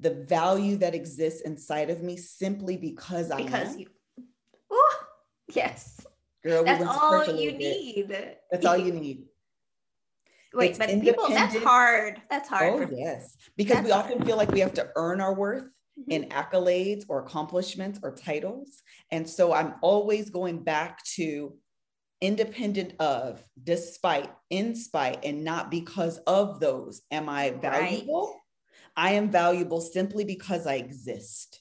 [0.00, 3.78] the value that exists inside of me simply because I because am.
[3.80, 3.86] you
[4.72, 4.90] Ooh,
[5.54, 6.06] yes
[6.44, 7.58] Girl, we that's all you bit.
[7.58, 9.24] need That's all you need.
[10.54, 13.36] wait It's but people that's hard that's hard Oh, for yes.
[13.56, 15.64] Because we That's often feel like we have to earn our worth
[15.98, 16.12] Mhm.
[16.12, 18.82] in accolades or accomplishments or titles.
[19.10, 21.56] And so I'm always going back to
[22.20, 27.02] independent of, despite, in spite, and not because of those.
[27.10, 27.60] Am I Right.
[27.62, 28.34] valuable?
[28.96, 31.60] I am valuable simply because I exist.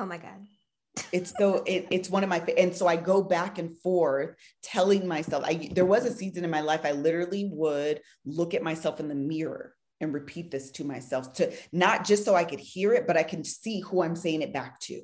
[0.00, 0.46] oh my god
[1.12, 5.06] It's so it, it's one of my and so I go back and forth telling
[5.06, 9.00] myself I there was a season in my life I literally would look at myself
[9.00, 12.92] in the mirror and repeat this to myself to not just so I could hear
[12.92, 15.02] it but I can see who I'm saying it back to.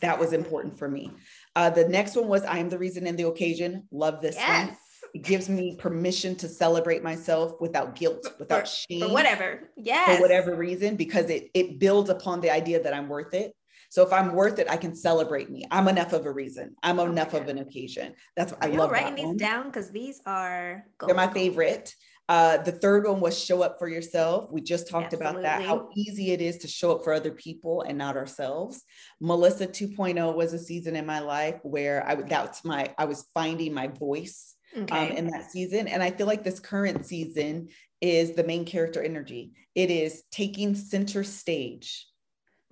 [0.00, 1.10] That was important for me.
[1.54, 3.86] Uh, the next one was I am the reason and the occasion.
[3.90, 4.76] Love this yes one.
[5.14, 10.16] It gives me permission to celebrate myself without guilt, without for, shame for whatever yes
[10.16, 13.52] for whatever reason because it it builds upon the idea that I'm worth it.
[13.90, 15.64] So if I'm worth it, I can celebrate me.
[15.70, 16.74] I'm enough of a reason.
[16.82, 18.14] I'm Oh enough of an occasion.
[18.34, 21.94] That's what I Are you love writing these down because these are They're my favorite.
[22.28, 24.50] Uh, the third one was show up for yourself.
[24.50, 27.82] We just talked about that, how easy it is to show up for other people
[27.82, 28.82] and not ourselves.
[29.20, 33.72] Melissa 2.0 was a season in my life where I that's my I was finding
[33.72, 35.86] my voice okay um, in that season.
[35.86, 37.68] And I feel like this current season
[38.00, 39.52] is the main character energy.
[39.74, 42.06] It is taking center stage,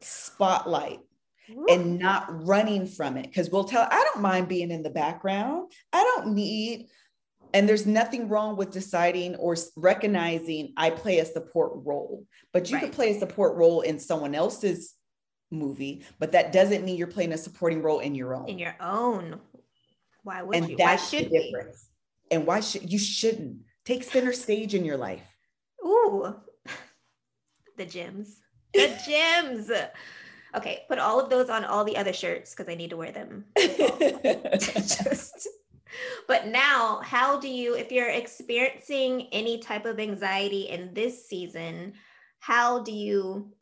[0.00, 1.00] spotlight,
[1.68, 3.24] and not running from it.
[3.24, 5.70] Because we'll tell, I don't mind being in the background.
[5.92, 6.88] I don't need,
[7.54, 12.76] and there's nothing wrong with deciding or recognizing I play a support role, but you
[12.76, 12.84] Right.
[12.84, 14.94] could play a support role in someone else's
[15.52, 18.76] movie, but that doesn't mean you're playing a supporting role in your own in your
[18.80, 19.40] own
[20.24, 21.88] why would and you why that's the should we difference.
[22.30, 25.22] And why should you shouldn't take center stage in your life?
[25.84, 26.34] Ooh,
[27.76, 28.40] the gems.
[28.72, 29.70] The gems.
[30.56, 33.12] Okay, put all of those on all the other shirts because I need to wear
[33.12, 33.44] them.
[33.58, 35.46] Just.
[36.28, 41.94] But now, how do you, if you're experiencing any type of anxiety in this season,
[42.40, 43.52] how do you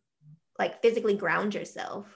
[0.58, 2.06] like physically ground yourself?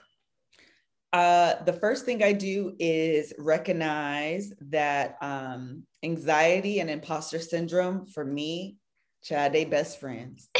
[1.13, 8.25] Uh, the first thing I do is recognize that um, anxiety and imposter syndrome for
[8.25, 8.77] me,
[9.23, 10.49] Chad, they best friends.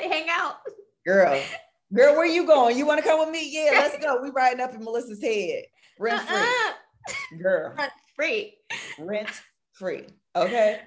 [0.00, 0.54] They hang out.
[1.06, 1.38] Girl,
[1.94, 2.78] girl, where you going?
[2.78, 3.46] You want to come with me?
[3.52, 4.22] Yeah, let's go.
[4.22, 5.64] We riding up in Melissa's head,
[5.98, 6.36] rent free.
[6.36, 6.72] Uh-uh.
[7.42, 7.74] Girl,
[8.20, 8.54] free.
[8.98, 9.30] rent
[9.72, 10.06] free.
[10.36, 10.80] Okay.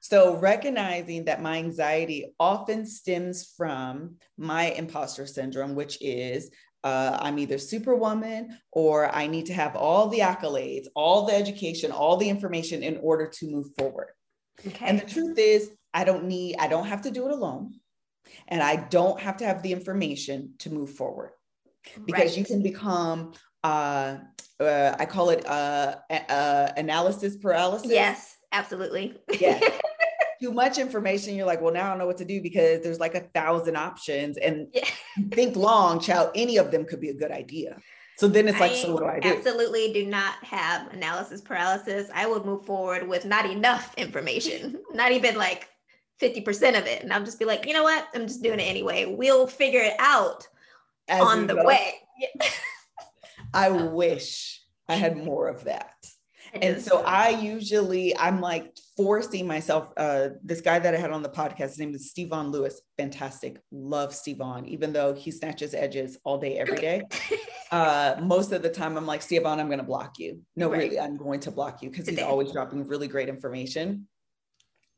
[0.00, 6.50] So, recognizing that my anxiety often stems from my imposter syndrome, which is
[6.82, 11.92] uh, I'm either superwoman or I need to have all the accolades, all the education,
[11.92, 14.08] all the information in order to move forward.
[14.66, 14.86] Okay.
[14.86, 17.74] And the truth is, I don't need, I don't have to do it alone.
[18.48, 21.32] And I don't have to have the information to move forward
[22.04, 22.36] because right.
[22.36, 23.32] you can become,
[23.64, 24.16] uh,
[24.58, 27.90] uh, I call it uh, uh, analysis paralysis.
[27.90, 29.16] Yes, absolutely.
[29.38, 29.60] Yeah.
[30.40, 32.98] too much information, you're like, well, now I don't know what to do because there's
[32.98, 34.38] like a thousand options.
[34.38, 34.88] And yeah.
[35.32, 37.76] think long, child, any of them could be a good idea.
[38.16, 39.28] So then it's like, I so what do I do?
[39.28, 42.10] Absolutely do not have analysis paralysis.
[42.14, 45.68] I would move forward with not enough information, not even like
[46.20, 47.02] 50% of it.
[47.02, 48.08] And I'll just be like, you know what?
[48.14, 49.06] I'm just doing it anyway.
[49.06, 50.46] We'll figure it out
[51.10, 51.64] As on the go.
[51.64, 51.94] way.
[53.54, 55.94] I wish I had more of that
[56.54, 59.92] and so I usually I'm like forcing myself.
[59.96, 62.80] Uh, this guy that I had on the podcast, his name is Stevon Lewis.
[62.96, 67.02] Fantastic, love Stevon, even though he snatches edges all day, every day.
[67.70, 70.40] uh, most of the time, I'm like Stevon, I'm going to block you.
[70.56, 70.78] No, right.
[70.78, 74.08] really, I'm going to block you because he's always dropping really great information.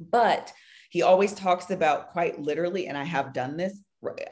[0.01, 0.53] But
[0.90, 3.79] he always talks about quite literally, and I have done this.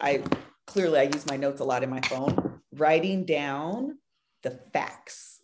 [0.01, 0.23] I
[0.71, 3.99] clearly I use my notes a lot in my phone, writing down
[4.43, 5.41] the facts.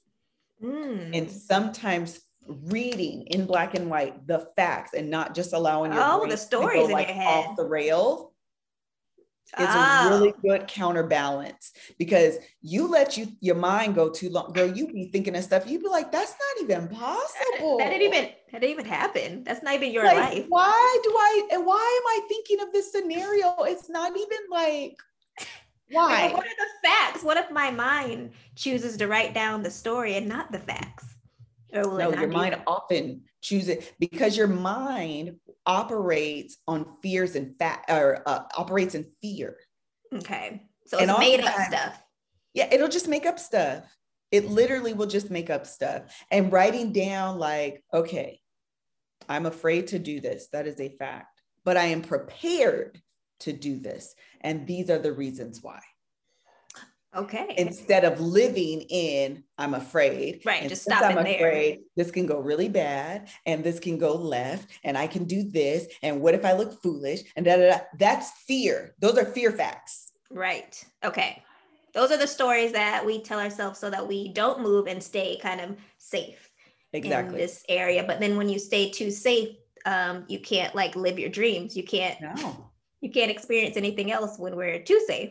[0.63, 1.17] Mm.
[1.17, 6.27] And sometimes reading in black and white the facts and not just allowing your oh
[6.29, 8.31] the stories like off the rails
[9.59, 10.07] is oh.
[10.07, 14.53] a really good counterbalance because you let you your mind go too long.
[14.53, 17.79] Girl you be thinking of stuff you'd be like that's not even possible.
[17.79, 19.45] That, that didn't even that didn't even happen.
[19.45, 20.45] That's not even your like, life.
[20.49, 23.55] why do i and why am i thinking of this scenario?
[23.61, 24.97] It's not even like
[25.91, 26.33] why?
[26.33, 27.23] what are the facts?
[27.23, 31.05] What if my mind chooses to write down the story and not the facts?
[31.73, 32.63] Or will no, your mind that?
[32.67, 39.57] often chooses because your mind operates on fears and fat or uh, operates in fear.
[40.15, 40.63] Okay.
[40.87, 42.03] So it's made up stuff.
[42.55, 43.85] Yeah, it'll just make up stuff.
[44.31, 46.03] It literally will just make up stuff.
[46.31, 48.41] And writing down, like, okay,
[49.29, 50.49] I'm afraid to do this.
[50.53, 51.43] That is a fact.
[51.65, 53.01] But I am prepared
[53.41, 54.15] to do this.
[54.41, 55.81] And these are the reasons why.
[57.17, 57.55] Okay.
[57.57, 60.43] Instead of living in, I'm afraid.
[60.45, 60.69] Right.
[60.69, 61.85] Just stop I'm afraid, there.
[61.97, 65.87] this can go really bad and this can go left and I can do this.
[66.03, 67.21] And what if I look foolish?
[67.35, 67.79] And da, da, da.
[67.99, 68.95] that's fear.
[69.01, 70.13] Those are fear facts.
[70.31, 70.85] Right.
[71.03, 71.43] Okay.
[71.95, 75.39] Those are the stories that we tell ourselves so that we don't move and stay
[75.39, 76.51] kind of safe
[76.93, 77.35] exactly.
[77.35, 78.05] in this area.
[78.07, 81.75] But then when you stay too safe, um, you can't like live your dreams.
[81.75, 82.66] You can't no
[83.07, 85.31] you can't experience anything else when we're too safe.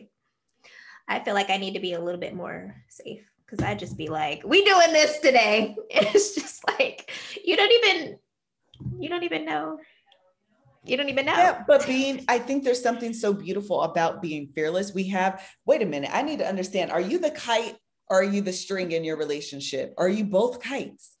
[1.06, 3.98] I feel like I need to be a little bit more safe because I just
[3.98, 5.76] be like, we doing this today.
[5.90, 7.12] it's just like
[7.44, 8.18] you don't even
[8.98, 9.78] you don't even know.
[10.84, 11.34] You don't even know.
[11.34, 14.94] Yeah, but being, I think there's something so beautiful about being fearless.
[14.94, 16.92] We have, wait a minute, I need to understand.
[16.92, 17.76] Are you the kite
[18.08, 19.94] or are you the string in your relationship?
[19.98, 21.16] Are you both kites?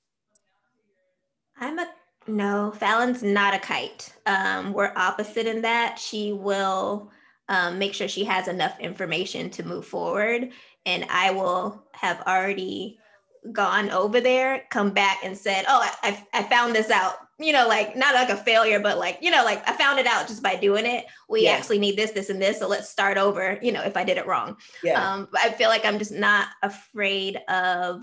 [1.58, 1.88] I'm a
[2.26, 4.12] no, Fallon's not a kite.
[4.26, 5.98] Um, we're opposite in that.
[5.98, 7.10] She will
[7.48, 10.50] um, make sure she has enough information to move forward.
[10.84, 12.98] And I will have already
[13.52, 17.14] gone over there, come back and said, Oh, I, I found this out.
[17.38, 20.06] You know, like not like a failure, but like, you know, like I found it
[20.06, 21.04] out just by doing it.
[21.28, 21.50] We yeah.
[21.50, 22.58] actually need this, this, and this.
[22.58, 24.56] So let's start over, you know, if I did it wrong.
[24.82, 25.14] Yeah.
[25.14, 28.02] Um, I feel like I'm just not afraid of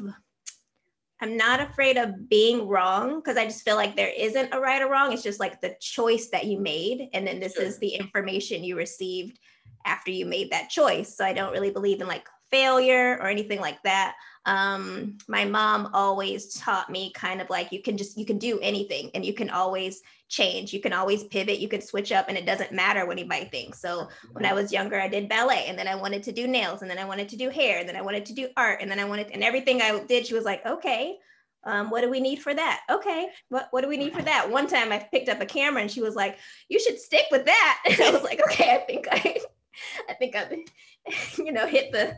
[1.23, 4.81] I'm not afraid of being wrong because I just feel like there isn't a right
[4.81, 5.13] or wrong.
[5.13, 7.07] It's just like the choice that you made.
[7.13, 7.63] And then this sure.
[7.63, 9.39] is the information you received
[9.85, 11.15] after you made that choice.
[11.15, 14.15] So I don't really believe in like failure or anything like that.
[14.45, 18.59] Um, my mom always taught me kind of like you can just you can do
[18.61, 20.01] anything and you can always
[20.33, 20.73] change.
[20.73, 23.79] You can always pivot, you can switch up, and it doesn't matter what anybody thinks.
[23.79, 26.81] So when I was younger, I did ballet, and then I wanted to do nails,
[26.81, 28.89] and then I wanted to do hair, and then I wanted to do art, and
[28.89, 31.17] then I wanted, and everything I did, she was like, okay.
[31.65, 32.81] Um, what do we need for that?
[32.91, 34.51] Okay, what, what do we need for that?
[34.51, 37.45] One time I picked up a camera and she was like, you should stick with
[37.45, 37.79] that.
[37.85, 39.39] And I was like, okay, I think I,
[40.09, 40.51] I think I've,
[41.37, 42.17] you know, hit the,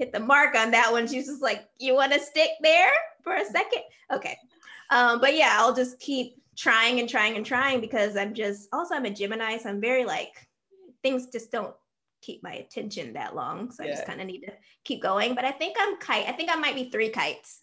[0.00, 1.06] hit the mark on that one.
[1.06, 2.90] She's just like, you want to stick there
[3.22, 3.82] for a second?
[4.10, 4.34] Okay.
[4.90, 8.94] Um, but yeah, I'll just keep trying and trying and trying because I'm just also
[8.94, 10.48] I'm a Gemini, so I'm very like
[11.02, 11.74] things just don't
[12.22, 13.70] keep my attention that long.
[13.70, 13.90] So yeah.
[13.90, 14.52] I just kind of need to
[14.84, 15.34] keep going.
[15.34, 16.26] But I think I'm kite.
[16.26, 17.60] I think I might be three kites.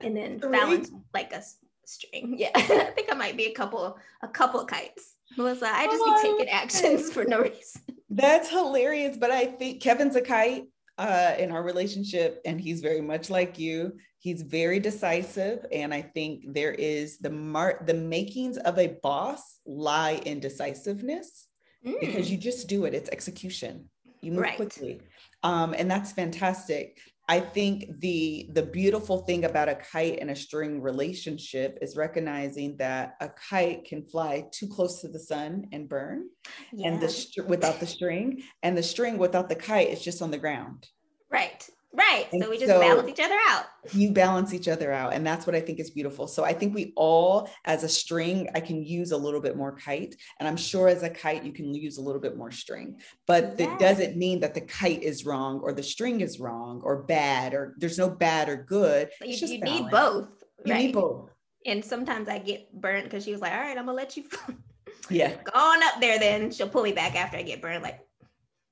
[0.00, 1.42] And then balance like a
[1.84, 2.34] string.
[2.36, 2.50] Yeah.
[2.54, 5.14] I think I might be a couple, a couple kites.
[5.36, 7.82] Melissa, I just oh, be taking actions for no reason.
[8.10, 9.16] That's hilarious.
[9.16, 10.64] But I think Kevin's a kite.
[10.98, 13.92] Uh, in our relationship, and he's very much like you.
[14.18, 19.60] He's very decisive, and I think there is the mark, the makings of a boss
[19.66, 21.48] lie in decisiveness
[21.86, 22.00] mm.
[22.00, 22.94] because you just do it.
[22.94, 23.88] It's execution.
[24.22, 24.56] You move right.
[24.56, 25.00] quickly,
[25.42, 26.98] um, and that's fantastic.
[27.28, 32.76] I think the the beautiful thing about a kite and a string relationship is recognizing
[32.76, 36.28] that a kite can fly too close to the sun and burn,
[36.72, 36.88] yeah.
[36.88, 40.38] and the without the string, and the string without the kite is just on the
[40.38, 40.86] ground.
[41.28, 41.68] Right.
[41.96, 42.26] Right.
[42.30, 43.64] And so we just so balance each other out.
[43.92, 45.14] You balance each other out.
[45.14, 46.26] And that's what I think is beautiful.
[46.26, 49.72] So I think we all, as a string, I can use a little bit more
[49.72, 50.14] kite.
[50.38, 53.00] And I'm sure as a kite, you can use a little bit more string.
[53.26, 53.56] But yes.
[53.56, 57.54] that doesn't mean that the kite is wrong or the string is wrong or bad
[57.54, 59.08] or there's no bad or good.
[59.18, 60.28] But you, you need both.
[60.66, 60.86] You right?
[60.86, 61.30] need both.
[61.64, 64.24] And sometimes I get burnt because she was like, all right, I'm gonna let you
[65.10, 65.30] yeah.
[65.30, 66.50] Go on up there then.
[66.50, 67.82] She'll pull me back after I get burned.
[67.82, 68.00] Like,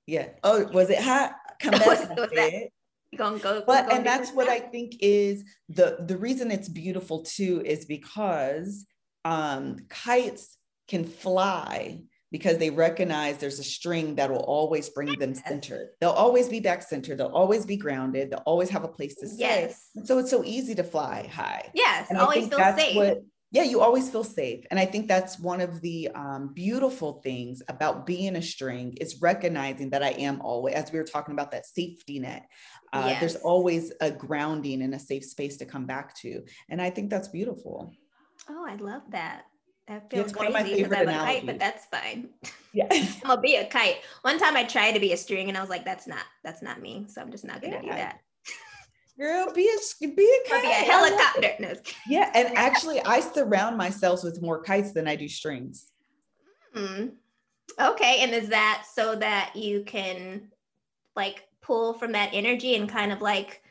[0.07, 0.29] yeah.
[0.43, 1.37] Oh, was it hot?
[1.61, 1.71] Come
[2.35, 2.71] back.
[3.19, 6.69] Was, was gonna go but and that's what i think is the the reason it's
[6.69, 8.87] beautiful too is because
[9.25, 10.57] um kites
[10.89, 12.01] can fly
[12.35, 15.91] because they recognize there's a string that will always bring them centered.
[16.01, 17.19] They'll always be back centered.
[17.19, 18.33] They'll always be grounded.
[18.33, 19.39] They'll always have a place to stay.
[19.39, 19.91] Yes.
[20.03, 21.71] so it's so easy to fly high.
[21.75, 22.11] Yes.
[22.11, 22.97] And always feel safe.
[22.97, 23.23] What,
[23.55, 24.65] yeah, you always feel safe.
[24.73, 29.23] And I think that's one of the um, beautiful things about being a string is
[29.23, 32.49] recognizing that I am always, as we were talking about that safety net,
[32.93, 33.21] uh, yes.
[33.21, 36.43] there's always a grounding and a safe space to come back to.
[36.69, 37.93] And I think that's beautiful.
[38.51, 39.45] Oh, I love that.
[39.87, 42.31] That feels it's crazy because I'm a kite, but that's fine.
[42.77, 42.89] Yeah.
[42.91, 43.99] I'm gonna be a kite.
[44.23, 46.61] One time I tried to be a string and I was like, that's not, that's
[46.61, 47.07] not me.
[47.07, 47.83] So I'm just not gonna yeah.
[47.83, 48.19] do that.
[49.19, 50.63] Girl, be a be a kite.
[50.63, 51.51] Be a helicopter.
[51.61, 51.75] No.
[52.09, 55.93] Yeah, and actually, I surround myself with more kites than I do strings.
[56.75, 57.07] Hmm.
[57.81, 60.51] Okay, and is that so that you can
[61.15, 63.63] like pull from that energy and kind of like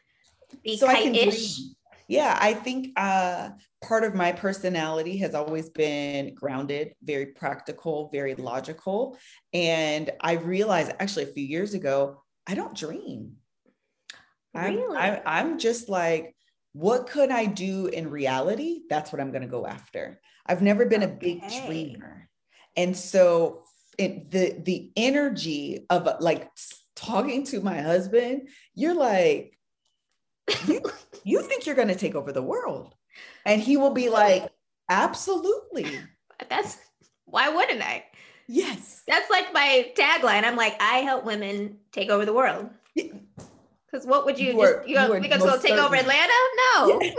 [0.63, 1.59] be so kite-ish?
[2.07, 3.49] Yeah, I think uh,
[3.81, 9.17] part of my personality has always been grounded, very practical, very logical,
[9.53, 13.37] and I realized actually a few years ago I don't dream.
[14.53, 14.97] Really?
[14.97, 16.35] I'm, I'm just like,
[16.73, 18.81] what could I do in reality?
[18.89, 20.19] That's what I'm going to go after.
[20.45, 21.11] I've never been okay.
[21.11, 22.29] a big dreamer.
[22.75, 23.63] And so
[23.97, 26.49] it, the the energy of like
[26.95, 29.57] talking to my husband, you're like,
[30.67, 30.81] you,
[31.23, 32.95] you think you're going to take over the world.
[33.45, 34.49] And he will be like,
[34.89, 35.99] absolutely.
[36.49, 36.77] That's
[37.25, 38.05] why wouldn't I?
[38.47, 39.03] Yes.
[39.07, 40.43] That's like my tagline.
[40.43, 42.69] I'm like, I help women take over the world.
[43.93, 46.33] Because what would you, you just, you, you because go take over Atlanta?
[46.75, 46.99] No.
[47.03, 47.13] Yeah.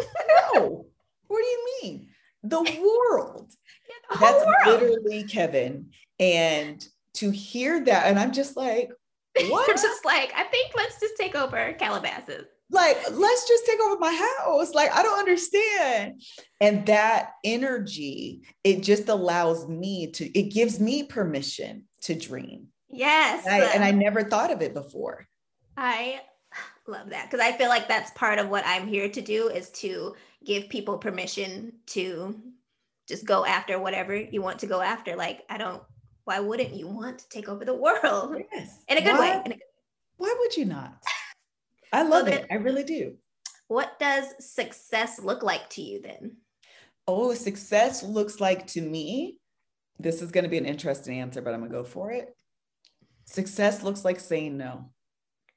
[0.54, 0.86] no.
[1.28, 2.08] What do you mean?
[2.42, 3.52] The world.
[3.88, 4.82] Yeah, the That's world.
[4.82, 5.90] literally Kevin.
[6.18, 6.84] And
[7.14, 8.90] to hear that, and I'm just like,
[9.48, 9.68] what?
[9.80, 12.46] just like, I think let's just take over Calabasas.
[12.70, 14.74] Like, let's just take over my house.
[14.74, 16.22] Like, I don't understand.
[16.60, 22.68] And that energy, it just allows me to, it gives me permission to dream.
[22.90, 23.46] Yes.
[23.46, 25.28] I, and I never thought of it before.
[25.76, 26.20] I
[26.86, 27.30] Love that.
[27.30, 30.68] Because I feel like that's part of what I'm here to do is to give
[30.68, 32.38] people permission to
[33.08, 35.16] just go after whatever you want to go after.
[35.16, 35.82] Like, I don't,
[36.24, 38.36] why wouldn't you want to take over the world?
[38.52, 38.78] Yes.
[38.88, 39.42] In a good why, way.
[39.44, 39.60] A good...
[40.18, 41.02] Why would you not?
[41.92, 42.46] I love well, it.
[42.50, 43.16] I really do.
[43.68, 46.36] What does success look like to you then?
[47.08, 49.38] Oh, success looks like to me.
[49.98, 52.36] This is going to be an interesting answer, but I'm going to go for it.
[53.24, 54.90] Success looks like saying no.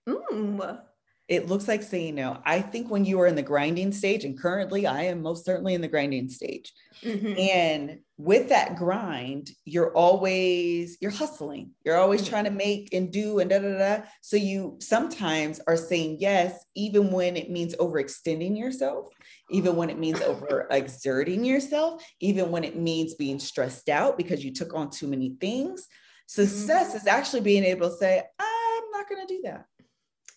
[0.07, 0.79] Mm
[1.27, 2.41] it looks like saying no.
[2.45, 5.73] I think when you are in the grinding stage, and currently I am most certainly
[5.73, 6.73] in the grinding stage.
[7.03, 7.33] Mm-hmm.
[7.37, 11.71] And with that grind, you're always you're hustling.
[11.83, 12.29] You're always mm-hmm.
[12.29, 14.03] trying to make and do and da da da.
[14.21, 19.09] So you sometimes are saying yes, even when it means overextending yourself,
[19.49, 24.45] even when it means over exerting yourself, even when it means being stressed out because
[24.45, 25.87] you took on too many things.
[26.25, 26.97] Success mm-hmm.
[26.97, 29.65] is actually being able to say, I'm not going to do that.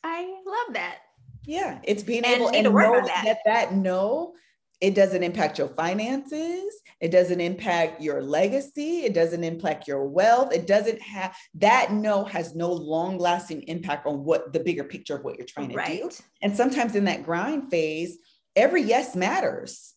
[0.05, 0.99] I love that.
[1.47, 3.23] Yeah, it's being and able and to know that.
[3.25, 4.35] that that no,
[4.81, 6.81] it doesn't impact your finances.
[7.01, 9.01] It doesn't impact your legacy.
[9.01, 10.53] It doesn't impact your wealth.
[10.53, 15.17] It doesn't have that no has no long lasting impact on what the bigger picture
[15.17, 16.03] of what you're trying to right.
[16.03, 16.11] do.
[16.43, 18.19] And sometimes in that grind phase,
[18.57, 19.95] every yes matters.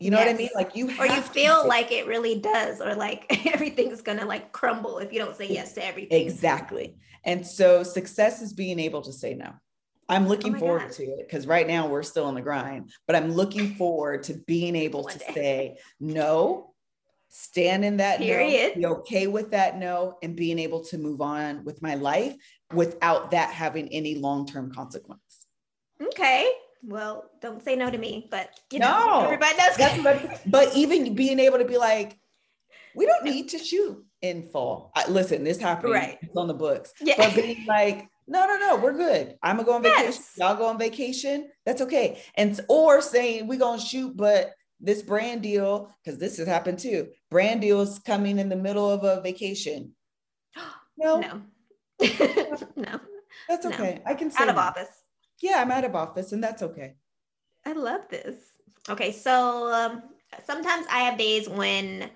[0.00, 0.26] You know yes.
[0.26, 0.48] what I mean?
[0.54, 4.98] Like you or you feel like it really does, or like everything's gonna like crumble
[4.98, 6.26] if you don't say yes to everything.
[6.26, 6.96] Exactly.
[7.24, 9.52] And so success is being able to say no.
[10.08, 10.92] I'm oh looking oh forward God.
[10.92, 14.34] to it because right now we're still on the grind, but I'm looking forward to
[14.46, 15.32] being able to day.
[15.34, 16.70] say no
[17.30, 18.76] stand in that Period.
[18.76, 22.34] no, be okay with that no, and being able to move on with my life
[22.74, 25.46] without that having any long-term consequence.
[26.02, 26.50] Okay.
[26.82, 29.76] Well, don't say no to me, but you know, everybody does.
[29.76, 32.18] That's what, but even being able to be like,
[32.94, 34.92] we don't need to shoot in fall.
[34.94, 35.92] I, listen, this happened.
[35.92, 36.18] Right.
[36.22, 36.92] It's on the books.
[37.00, 37.14] Yeah.
[37.18, 39.36] But being like, no, no, no, we're good.
[39.42, 40.04] I'm gonna go on vacation.
[40.04, 40.32] Yes.
[40.38, 41.50] Y'all go on vacation.
[41.66, 42.22] That's okay.
[42.34, 47.08] And or saying we're gonna shoot, but this brand deal, because this has happened too.
[47.30, 49.92] Brand deals coming in the middle of a vacation.
[51.02, 51.40] No, no.
[52.76, 53.00] no.
[53.48, 53.70] that's no.
[53.70, 54.02] okay.
[54.04, 54.60] I can say Out of no.
[54.60, 54.88] office.
[55.40, 56.94] Yeah, I'm out of office, and that's okay.
[57.66, 58.36] I love this.
[58.88, 60.02] Okay, so um,
[60.44, 62.10] sometimes I have days when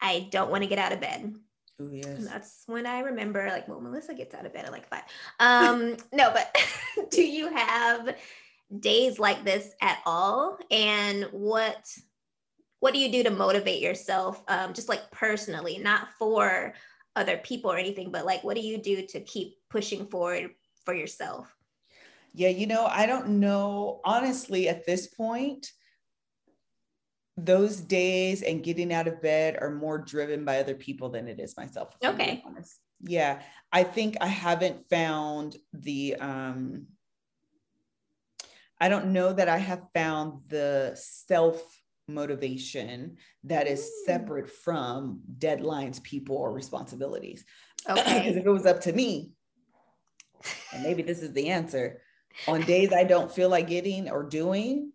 [0.00, 1.34] I don't want to get out of bed.
[1.80, 2.06] Oh yes.
[2.06, 5.04] And that's when I remember, like, well, Melissa gets out of bed at like five.
[5.38, 6.56] Um, no, but
[7.10, 8.16] do you have
[8.80, 10.58] days like this at all?
[10.70, 11.90] And what
[12.80, 14.42] what do you do to motivate yourself?
[14.48, 16.74] Um, just like personally, not for
[17.16, 20.50] other people or anything, but like, what do you do to keep pushing forward
[20.84, 21.52] for yourself?
[22.34, 24.00] Yeah, you know, I don't know.
[24.04, 25.70] Honestly, at this point,
[27.36, 31.38] those days and getting out of bed are more driven by other people than it
[31.38, 31.94] is myself.
[32.00, 32.64] if I'm being Okay.
[33.00, 33.42] Yeah.
[33.72, 36.86] I think I haven't found the um
[38.80, 41.60] I don't know that I have found the self
[42.06, 44.06] motivation that is Mm.
[44.06, 47.44] separate from deadlines, people, or responsibilities.
[47.88, 48.18] Okay.
[48.18, 49.32] Because if it was up to me,
[50.72, 52.02] and maybe this is the answer,
[52.46, 54.92] on days I don't feel like getting or doing,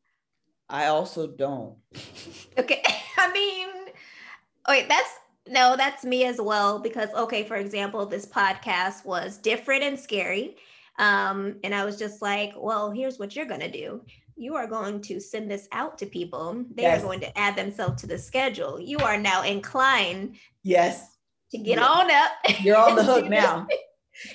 [0.69, 1.75] I also don't.
[2.57, 2.83] Okay.
[3.17, 3.67] I mean,
[4.69, 5.09] wait, that's
[5.47, 6.77] no, that's me as well.
[6.79, 10.55] Because, okay, for example, this podcast was different and scary.
[10.99, 14.01] Um, and I was just like, well, here's what you're going to do.
[14.35, 16.63] You are going to send this out to people.
[16.75, 16.99] They Yes.
[17.01, 18.79] are going to add themselves to the schedule.
[18.79, 21.17] You are now inclined Yes,
[21.51, 21.85] to get Yeah.
[21.87, 22.31] on up.
[22.61, 23.65] you're on the hook now.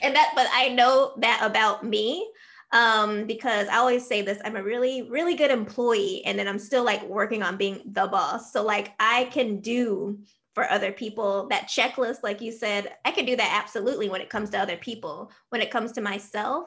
[0.03, 2.29] and that but i know that about me
[2.73, 6.59] um because i always say this i'm a really really good employee and then i'm
[6.59, 8.53] still like working on being the boss.
[8.53, 10.19] So like i can do
[10.55, 14.29] for other people that checklist like you said i can do that absolutely when it
[14.29, 15.31] comes to other people.
[15.51, 16.65] When it comes to myself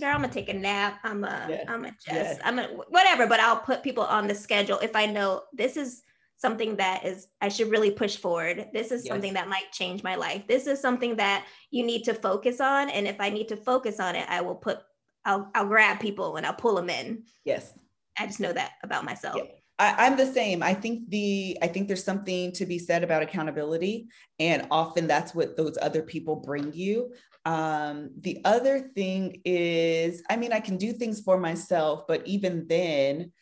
[0.00, 2.38] girl i'm gonna take a nap i'm a Yes, i'm a just yes.
[2.44, 6.02] i'm a whatever but i'll put people on the schedule if i know this is
[6.36, 8.68] something that is i should really push forward.
[8.72, 10.46] This is something that might change my life.
[10.46, 14.00] This is something that you need to focus on and if i need to focus
[14.00, 14.78] on it i will put
[15.24, 17.72] i'll, I'll grab people and i'll pull them in Yes.
[18.18, 19.44] i just know that about myself Yeah.
[19.76, 20.62] I, I'm the same.
[20.62, 24.06] I think the I think there's something to be said about accountability,
[24.38, 27.12] and often that's what those other people bring you.
[27.44, 32.68] Um, the other thing is, I mean, I can do things for myself, but even
[32.68, 33.32] then,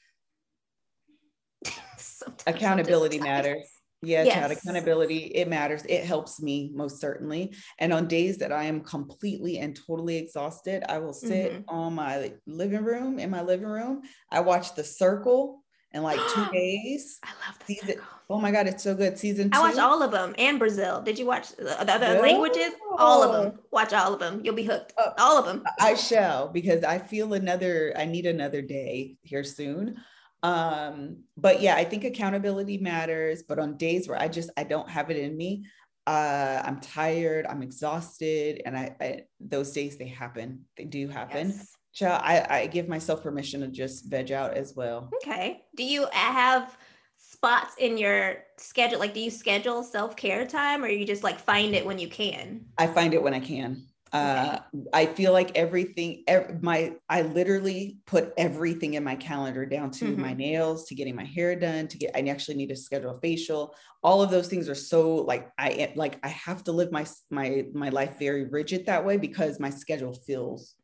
[1.99, 3.69] Sometimes accountability matters.
[4.05, 4.51] Yeah, Yes.
[4.51, 5.85] accountability, it matters.
[5.89, 7.55] It helps me most certainly.
[7.79, 11.65] And on days that I am completely and totally exhausted, I will sit Mhm.
[11.69, 14.03] on my living room, in my living room.
[14.31, 17.21] I watch The Circle in like two days.
[17.23, 18.05] i love the Season- circle.
[18.31, 19.19] Oh my God, it's so good.
[19.19, 19.59] Season two.
[19.59, 21.01] I watch all of them and Brazil.
[21.03, 22.73] Did you watch the the other languages?
[22.99, 23.61] All of them.
[23.71, 24.41] Watch all of them.
[24.43, 24.95] You'll be hooked.
[24.99, 25.13] Oh.
[25.19, 25.63] all of them.
[25.79, 29.97] I shall because I feel another, I need another day here soon.
[30.43, 33.43] Um, but yeah, I think accountability matters.
[33.43, 35.65] But on days where I just I don't have it in me,
[36.07, 40.65] uh, I'm tired, I'm exhausted, and I, I those days they happen.
[40.77, 41.51] They do happen.
[41.51, 41.73] Yes.
[41.95, 45.11] Child, I, I give myself permission to just veg out as well.
[45.23, 45.63] Okay.
[45.77, 46.77] Do you have
[47.19, 48.99] spots in your schedule?
[48.99, 52.09] Like, do you schedule self care time or you just like find it when you
[52.09, 52.65] can?
[52.79, 53.85] I find it when I can.
[54.13, 54.59] Uh,
[54.93, 60.17] I feel like everything, ev- my, I literally put everything in my calendar down to
[60.17, 63.21] my nails, to getting my hair done, to get, I actually need to schedule a
[63.21, 63.75] facial.
[64.03, 67.65] All of those things are so like, I like, I have to live my, my,
[67.73, 70.75] my life very rigid that way because my schedule feels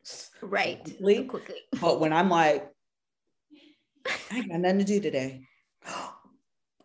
[0.41, 0.83] Right.
[0.85, 1.17] quickly.
[1.17, 1.57] So quickly.
[1.81, 2.67] But when I'm like,
[4.31, 5.43] I got nothing to do today.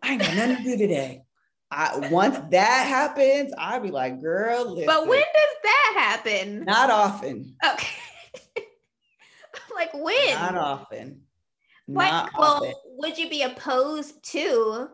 [0.02, 1.22] I got nothing to do today.
[1.70, 6.64] I, once that happens, I'll be like, girl, listen, But when does that happen?
[6.64, 7.56] not often.
[7.64, 7.88] Okay.
[9.74, 10.34] like when?
[10.34, 11.22] Not often.
[11.86, 12.10] What?
[12.10, 12.72] Not well, often.
[12.96, 14.88] would you be opposed to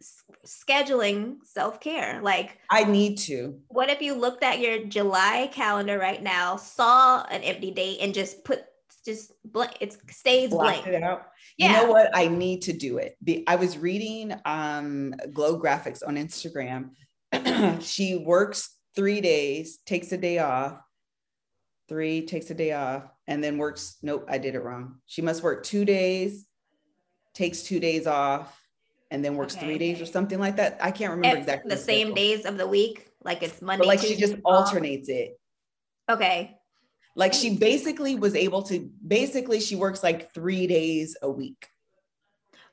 [0.00, 2.20] s- scheduling self care?
[2.22, 3.60] Like, I need to.
[3.68, 8.14] what if you looked at your July calendar right now, saw an empty date, and
[8.14, 8.64] just put
[9.04, 9.72] just blank?
[9.80, 10.86] It stays Block blank.
[10.86, 11.26] it out.
[11.58, 11.66] Yeah.
[11.66, 12.10] You know what?
[12.14, 13.16] I need to do it.
[13.22, 16.90] The, I was reading um, Glow Graphics on Instagram.
[17.82, 20.76] she works three days, takes a day off,
[21.88, 23.96] three, takes a day off, and then works.
[24.02, 24.96] Nope, I did it wrong.
[25.06, 26.46] She must work two days,
[27.32, 28.60] takes two days off,
[29.12, 30.02] and then works Okay, three days okay.
[30.02, 30.78] or something like that.
[30.80, 32.14] I can't remember At exactly the same schedule.
[32.16, 33.82] days of the week, like it's Monday.
[33.82, 35.38] But like she just alternates it.
[36.10, 36.58] Okay.
[37.14, 41.68] Like she basically was able to basically she works like three days a week,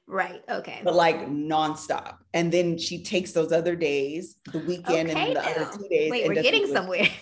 [0.08, 0.44] Right.
[0.48, 0.82] Okay.
[0.84, 2.18] but like nonstop.
[2.34, 5.50] And then she takes those other days, the weekend Okay and the now.
[5.50, 6.12] other two days.
[6.12, 7.08] Wait, and we're getting somewhere.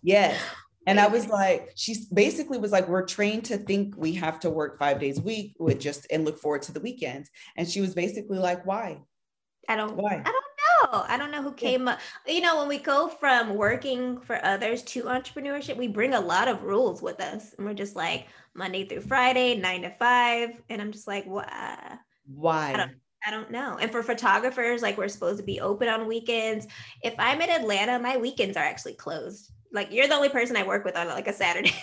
[0.00, 0.40] Yes.
[0.86, 4.50] And I was like, she basically was like, we're trained to think we have to
[4.50, 7.28] work five days a week with just and look forward to the weekends.
[7.56, 9.00] And she was basically like, why?
[9.68, 9.96] I don't.
[9.96, 10.22] Why?
[10.24, 11.04] I don't know.
[11.08, 11.98] I don't know who came up.
[12.26, 16.48] You know, when we go from working for others to entrepreneurship, we bring a lot
[16.48, 20.80] of rules with us, and we're just like Monday through Friday, nine to five, and
[20.80, 21.50] I'm just like, what?
[22.32, 22.76] Why?
[22.76, 22.92] don't-
[23.26, 23.76] I don't know.
[23.80, 26.68] And for photographers, like we're supposed to be open on weekends.
[27.02, 29.50] If I'm in Atlanta, my weekends are actually closed.
[29.72, 31.74] Like you're the only person I work with on like a Saturday.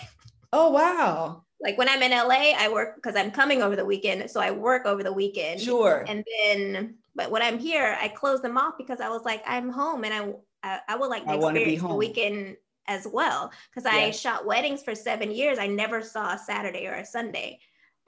[0.52, 1.42] Oh wow.
[1.60, 4.30] like when I'm in LA, I work because I'm coming over the weekend.
[4.30, 5.60] So I work over the weekend.
[5.60, 6.04] Sure.
[6.08, 9.68] And then, but when I'm here, I close them off because I was like, I'm
[9.68, 10.32] home and I
[10.62, 13.50] I, I would like to I experience the weekend as well.
[13.70, 15.58] Because I shot weddings for seven years.
[15.58, 17.58] I never saw a Saturday or a Sunday.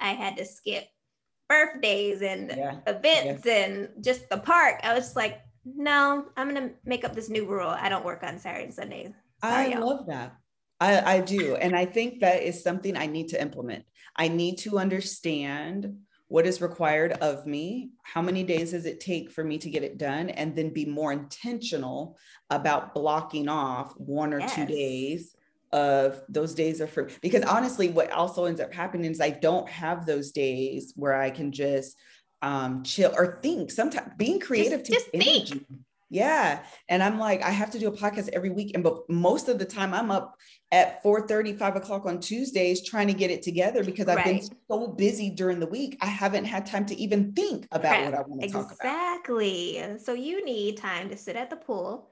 [0.01, 0.87] I had to skip
[1.49, 2.77] birthdays and yeah.
[2.87, 4.81] events and just the park.
[4.83, 7.69] I was like, no, I'm gonna make up this new rule.
[7.69, 9.13] I don't work on Saturday and Sundays.
[9.43, 9.87] Sorry, I y'all.
[9.87, 10.37] love that.
[10.81, 11.57] I, I do.
[11.57, 13.85] And I think that is something I need to implement.
[14.15, 15.97] I need to understand
[16.29, 17.91] what is required of me.
[18.03, 20.29] How many days does it take for me to get it done?
[20.31, 22.19] And then be more intentional
[22.51, 25.35] about blocking off one or two days
[25.73, 29.69] of those days are for because honestly, what also ends up happening is I don't
[29.69, 31.97] have those days where I can just
[32.41, 35.67] um chill or think sometimes being creative takes just think.
[36.11, 36.61] Yeah.
[36.89, 38.73] And I'm like, I have to do a podcast every week.
[38.75, 40.37] And but most of the time I'm up
[40.73, 44.89] at 4 5 o'clock on Tuesdays trying to get it together because I've been so
[44.89, 45.99] busy during the week.
[46.01, 48.05] I haven't had time to even think about Right.
[48.07, 49.19] what I want to talk about.
[49.19, 49.99] Exactly.
[49.99, 52.11] So you need time to sit at the pool.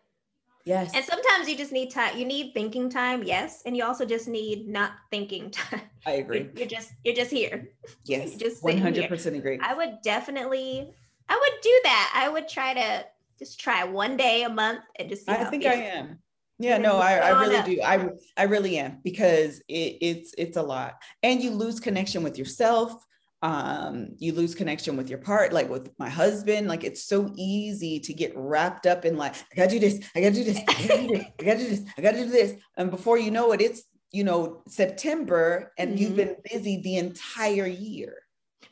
[0.67, 0.91] Yes.
[0.95, 2.19] And sometimes you just need time.
[2.19, 3.63] You need thinking time, yes.
[3.65, 5.81] And you also just need not thinking time.
[6.05, 6.41] I agree.
[6.41, 7.71] You're, you're just you're just here.
[8.05, 8.37] Yes.
[8.37, 9.09] just sitting here.
[9.09, 9.59] 100% agree.
[9.63, 10.93] I would definitely
[11.29, 12.13] I would do that.
[12.15, 13.07] I would try to
[13.39, 16.19] just try one day a month and just see I think I am.
[16.59, 17.83] Yeah, no, I, I really do.
[17.83, 22.39] I I really am because it, it's it's a lot, and you lose connection with
[22.39, 23.06] yourself.
[23.43, 26.69] Um, you lose connection with your part, like with my husband.
[26.69, 30.21] Like it's so easy to get wrapped up in like I gotta do this, I
[30.23, 32.55] gotta do this, I gotta do this, I gotta do this, I gotta do this,
[32.77, 36.17] and before you know it, it's you know September, and you've Mhm.
[36.17, 38.15] been busy the entire year.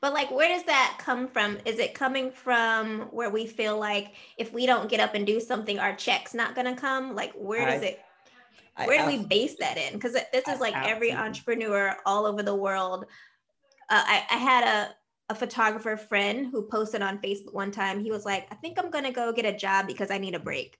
[0.01, 1.59] But like, where does that come from?
[1.67, 5.41] Is it coming from where we feel like if we don't get up and do
[5.41, 7.15] something, our check's not gonna come?
[7.15, 8.01] Like, where does I- it?
[8.77, 9.93] I Where do we base that in?
[9.93, 13.07] Because this is I like every entrepreneur all over the world.
[13.95, 14.95] Uh, I, I had a
[15.31, 18.03] a photographer friend who posted on Facebook one time.
[18.03, 20.41] He was like, "I think I'm gonna go get a job because I need a
[20.41, 20.77] break."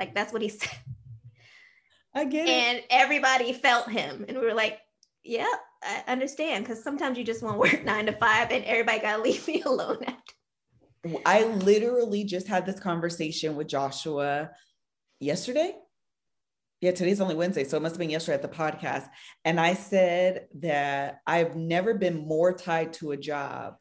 [0.00, 0.76] Like that's what he said,
[2.16, 2.50] I get it.
[2.50, 4.80] and everybody felt him, and we were like,
[5.22, 5.46] "Yeah,
[5.84, 9.22] I understand." Because sometimes you just want to work nine to five, and everybody gotta
[9.28, 11.18] leave me alone after.
[11.24, 14.50] I literally just had this conversation with Joshua
[15.20, 15.76] yesterday.
[16.82, 19.08] Yeah, today's only Wednesday, so it must have been yesterday at the podcast.
[19.44, 23.76] And I said that I've never been more tied to a job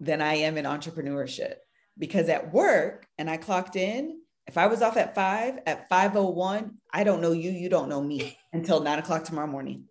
[0.00, 1.56] than I am in entrepreneurship
[1.98, 6.70] because at work, and I clocked in, if I was off at five, at 5.01,
[6.90, 9.84] I don't know you, you don't know me until nine o'clock tomorrow morning.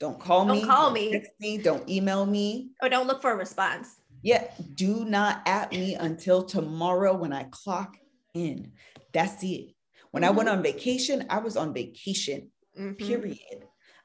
[0.00, 0.54] Don't call me.
[0.54, 0.66] Don't me.
[0.66, 1.12] call me.
[1.12, 1.58] Text me.
[1.58, 2.70] Don't email me.
[2.82, 4.00] Or don't look for a response.
[4.22, 7.96] Yeah, do not at me until tomorrow when I clock
[8.34, 8.72] in.
[9.12, 9.74] That's it.
[10.10, 12.98] When I went on vacation, I was on vacation, Mhm.
[12.98, 13.64] period.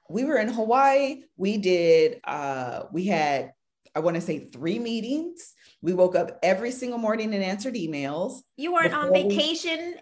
[0.10, 1.24] We were in Hawaii.
[1.36, 3.54] We did, uh, we had,
[3.96, 5.54] I want to say three meetings.
[5.82, 9.96] We woke up every single morning and answered emails You weren't on Before we- vacation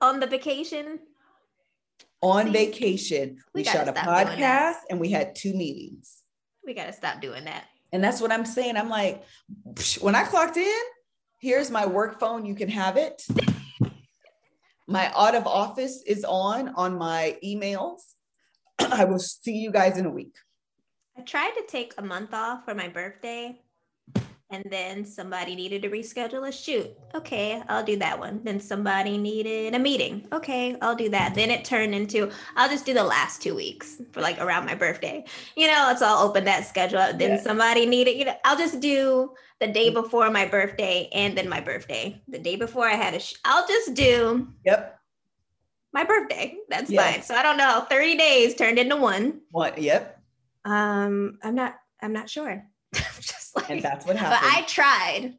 [0.00, 0.98] on the vacation.
[2.20, 3.38] on See, vacation.
[3.54, 4.74] we We, shot a stop doing that.
[4.76, 6.22] podcast and we had two meetings.
[6.64, 7.64] We got to stop doing that.
[7.92, 8.76] And that's what I'm saying.
[8.76, 9.22] I'm like,
[10.00, 10.82] when I clocked in,
[11.40, 12.44] here's my work phone.
[12.46, 13.22] You can have it.
[14.86, 18.00] My out of office is on on my emails.
[18.78, 20.34] I will see you guys in a week.
[21.16, 23.60] I tried to take a month off for my birthday
[24.54, 26.88] and then somebody needed to reschedule a shoot.
[27.14, 28.40] Okay, I'll do that one.
[28.44, 30.28] Then somebody needed a meeting.
[30.32, 31.34] Okay, I'll do that.
[31.34, 34.74] Then it turned into I'll just do the last two weeks for like around my
[34.74, 35.24] birthday.
[35.56, 36.98] You know, let's all open that schedule.
[37.00, 37.18] up.
[37.18, 37.40] Then Yeah.
[37.42, 41.60] somebody needed, you know, I'll just do the day before my birthday and then my
[41.60, 42.22] birthday.
[42.28, 44.98] The day before I had a sh- I'll just do Yep.
[45.92, 46.56] my birthday.
[46.68, 47.10] That's Yeah.
[47.12, 47.22] fine.
[47.22, 47.86] So I don't know.
[47.90, 49.40] 30 days turned into one.
[49.50, 49.78] What?
[49.78, 50.20] Yep.
[50.64, 51.76] Um, I'm not.
[52.00, 52.66] I'm not sure.
[53.56, 54.40] Like, And that's what happened.
[54.42, 54.58] but.
[54.58, 55.34] I tried.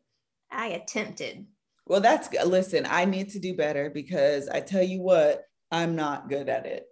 [0.52, 1.46] I attempted.
[1.86, 2.48] Well, that's good.
[2.48, 6.66] Listen, I need to do better because I tell you what, I'm not good at
[6.66, 6.86] it.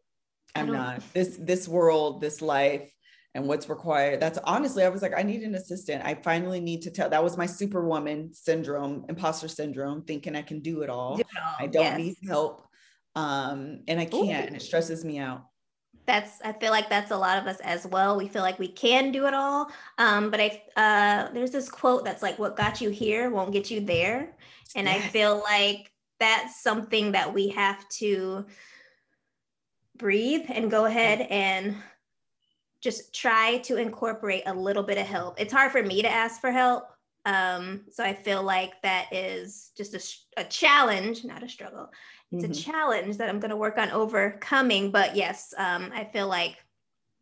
[0.56, 1.02] I'm not.
[1.14, 2.94] This this world, this life,
[3.34, 4.20] and what's required.
[4.20, 6.06] That's honestly, I was like, I need an assistant.
[6.06, 7.10] I finally need to tell.
[7.10, 11.16] That was my superwoman syndrome, imposter syndrome, thinking I can do it all.
[11.16, 11.56] Do it all.
[11.58, 11.98] I don't yes.
[11.98, 12.68] need help.
[13.16, 14.48] Um, and I can't, Ooh.
[14.48, 15.46] and it stresses me out
[16.06, 18.18] that's i feel like that's a lot of us as well.
[18.18, 19.72] We feel like we can do it all.
[19.98, 23.72] Um, but i uh, there's this quote that's like what got you here won't get
[23.72, 24.36] you there.
[24.76, 25.04] And yes.
[25.04, 28.46] i feel like that's something that we have to
[29.98, 31.76] breathe and go ahead and
[32.82, 35.40] just try to incorporate a little bit of help.
[35.40, 36.94] It's hard for me to ask for help
[37.26, 41.90] um, so i feel like that is just a, a challenge not a struggle
[42.34, 42.52] it's mm-hmm.
[42.52, 44.90] a challenge that I'm going to work on overcoming.
[44.90, 46.58] But yes, um, I feel like,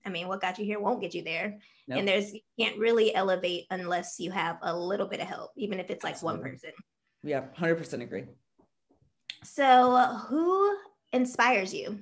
[0.05, 1.59] I mean, what got you here won't get you there.
[1.87, 1.99] Nope.
[1.99, 5.79] And there's, you can't really elevate unless you have a little bit of help, even
[5.79, 6.41] if it's like Absolutely.
[6.41, 6.71] one person.
[7.23, 8.23] Yeah, 100% agree.
[9.43, 9.97] So,
[10.29, 10.77] who
[11.11, 11.99] inspires you?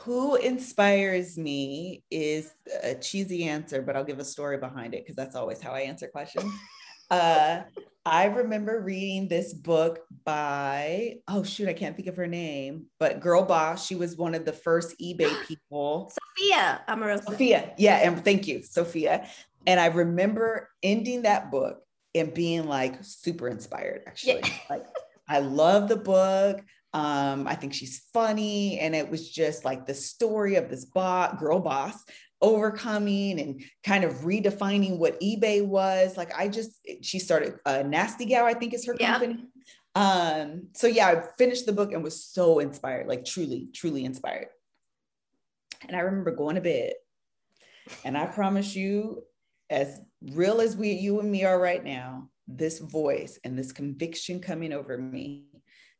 [0.00, 2.52] Who inspires me is
[2.82, 5.80] a cheesy answer, but I'll give a story behind it because that's always how I
[5.80, 6.52] answer questions.
[7.10, 7.62] uh,
[8.06, 13.18] I remember reading this book by, oh shoot, I can't think of her name, but
[13.18, 13.84] Girl Boss.
[13.84, 16.12] She was one of the first eBay people.
[16.38, 17.24] Sophia Amoruso.
[17.24, 17.74] Sophia.
[17.76, 17.96] Yeah.
[17.96, 19.26] And thank you, Sophia.
[19.66, 21.80] And I remember ending that book
[22.14, 24.42] and being like super inspired, actually.
[24.44, 24.50] Yeah.
[24.70, 24.86] like,
[25.28, 26.62] I love the book.
[26.94, 28.78] Um, I think she's funny.
[28.78, 32.04] And it was just like the story of this bot, girl boss
[32.42, 36.16] overcoming and kind of redefining what eBay was.
[36.16, 39.44] Like I just, she started uh, Nasty Gal, I think is her company.
[39.94, 44.48] Um, so yeah, I finished the book and was so inspired, like truly, truly inspired.
[45.88, 46.92] And I remember going to bed
[48.04, 49.22] and I promise you,
[49.70, 54.40] as real as we, you and me are right now, this voice and this conviction
[54.40, 55.46] coming over me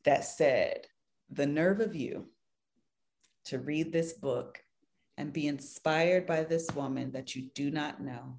[0.05, 0.87] that said,
[1.31, 2.27] the nerve of you
[3.47, 4.61] to read this book
[5.17, 8.39] and be inspired by this woman that you do not know.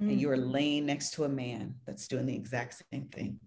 [0.00, 0.10] Mm-hmm.
[0.10, 0.52] And you are mm.
[0.52, 3.38] laying next to a man that's doing the exact same thing.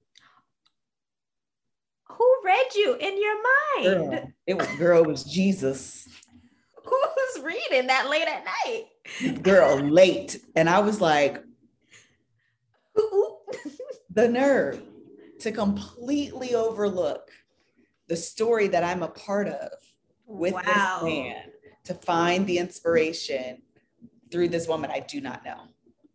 [2.09, 4.11] Who read you in your mind?
[4.11, 6.09] Girl, it was girl, it was Jesus.
[6.84, 9.43] Who's reading that late at night?
[9.43, 10.41] Girl, late.
[10.55, 11.41] And I was like,
[14.13, 14.82] the nerve
[15.39, 17.32] to completely overlook
[18.07, 19.72] the story that I'm a part of
[20.26, 20.61] with wow.
[20.63, 21.43] this man
[21.86, 23.62] to find the inspiration
[24.32, 25.62] through this woman I do not know.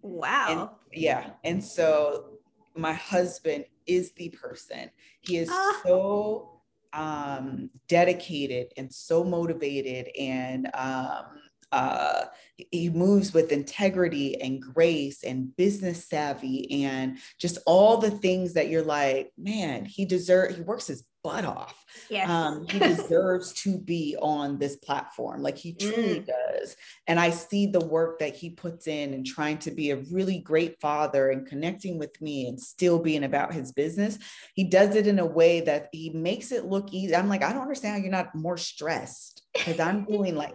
[0.03, 0.47] Wow.
[0.49, 1.31] And, yeah.
[1.45, 2.39] And so
[2.75, 4.91] my husband is the person.
[5.21, 5.81] He is ah.
[5.85, 6.61] so
[6.93, 11.25] um, dedicated and so motivated and um,
[11.73, 12.25] uh,
[12.57, 18.69] he moves with integrity and grace and business savvy and just all the things that
[18.69, 21.85] you're like, man, he deserves, he works his butt off.
[22.09, 22.31] Yes.
[22.31, 25.43] Um, he deserves to be on this platform.
[25.43, 26.27] Like he truly mm.
[26.27, 26.77] does.
[27.09, 30.39] And I see the work that he puts in and trying to be a really
[30.39, 34.21] great father and connecting with me and still being about his business.
[34.55, 37.17] He does it in a way that he makes it look easy.
[37.17, 40.55] I'm like, I don't understand how you're not more stressed because I'm doing like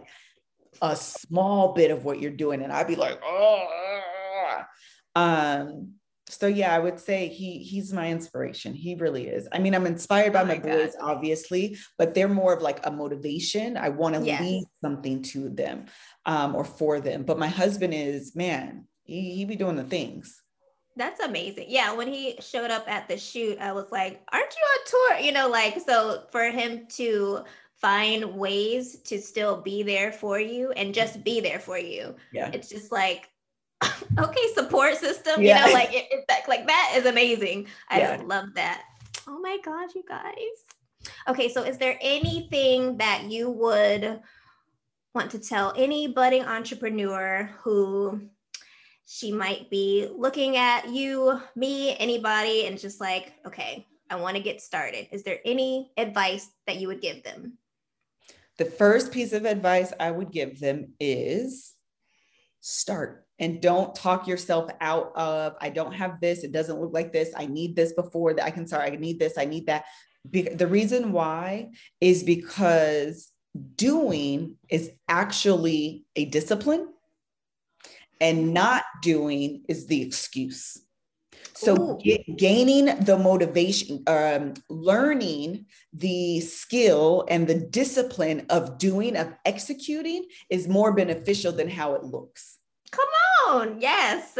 [0.80, 2.62] a small bit of what you're doing.
[2.62, 4.62] And I'd be like, oh,
[5.14, 5.96] um,
[6.28, 8.74] so yeah, I would say he he's my inspiration.
[8.74, 9.48] He really is.
[9.52, 12.84] I mean, I'm inspired by oh my, my boys, obviously, but they're more of like
[12.86, 13.76] a motivation.
[13.76, 14.40] I want to yes.
[14.40, 15.86] lead something to them
[16.24, 17.24] um, or for them.
[17.24, 20.40] But my husband is, man, he, he be doing the things.
[20.96, 21.66] That's amazing.
[21.68, 24.66] Yeah, when he showed up at the shoot, I was like, "Aren't you
[25.12, 27.44] on tour?" You know, like so for him to
[27.80, 32.14] find ways to still be there for you and just be there for you.
[32.32, 32.50] Yeah.
[32.52, 33.28] It's just like
[34.18, 35.66] okay, support system, yeah.
[35.66, 37.66] you know, like it, it, like that is amazing.
[37.88, 38.22] I yeah.
[38.24, 38.82] love that.
[39.26, 40.34] Oh my gosh, you guys.
[41.28, 44.20] Okay, so is there anything that you would
[45.14, 48.20] want to tell any budding entrepreneur who
[49.06, 54.42] she might be looking at you, me, anybody, and just like, okay, I want to
[54.42, 55.08] get started.
[55.10, 57.58] Is there any advice that you would give them?
[58.58, 61.74] The first piece of advice I would give them is
[62.60, 67.12] start and don't talk yourself out of I don't have this, it doesn't look like
[67.12, 69.84] this, I need this before that I can sorry, I need this, I need that.
[70.30, 71.70] Be- the reason why
[72.00, 73.32] is because
[73.74, 76.88] doing is actually a discipline
[78.20, 80.78] and not doing is the excuse.
[81.54, 89.34] So get, gaining the motivation, um, learning the skill and the discipline of doing, of
[89.44, 92.58] executing is more beneficial than how it looks.
[92.92, 93.08] Come
[93.78, 94.38] Yes.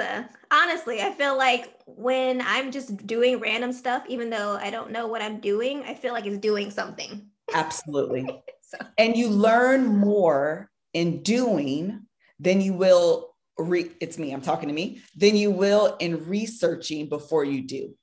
[0.50, 5.06] Honestly, I feel like when I'm just doing random stuff, even though I don't know
[5.06, 7.26] what I'm doing, I feel like it's doing something.
[7.54, 8.26] Absolutely.
[8.62, 8.78] so.
[8.98, 12.06] And you learn more in doing
[12.38, 17.08] than you will re- it's me, I'm talking to me, than you will in researching
[17.08, 17.94] before you do.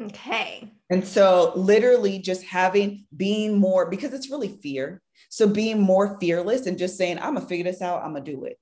[0.00, 0.70] Okay.
[0.90, 5.00] And so literally just having being more because it's really fear.
[5.30, 8.44] So being more fearless and just saying, I'm gonna figure this out, I'm gonna do
[8.44, 8.58] it.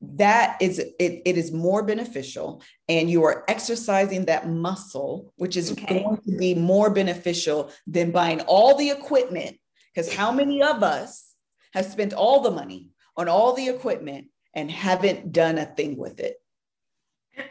[0.00, 5.72] That is it, it is more beneficial and you are exercising that muscle, which is
[5.72, 6.04] okay.
[6.04, 9.58] going to be more beneficial than buying all the equipment.
[9.92, 11.34] Because how many of us
[11.72, 16.20] have spent all the money on all the equipment and haven't done a thing with
[16.20, 16.36] it?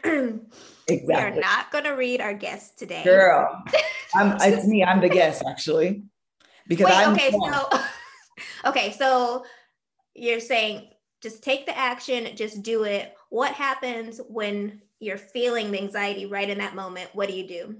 [0.04, 0.40] exactly.
[1.06, 3.04] We are not going to read our guest today.
[3.04, 3.62] Girl,
[4.14, 4.82] I'm, it's me.
[4.82, 6.04] I'm the guest actually.
[6.66, 7.30] Because Wait, I'm okay.
[7.30, 7.68] So,
[8.70, 8.92] okay.
[8.92, 9.44] So
[10.14, 10.88] you're saying
[11.22, 13.14] just take the action, just do it.
[13.30, 17.10] What happens when you're feeling the anxiety right in that moment?
[17.12, 17.76] What do you do?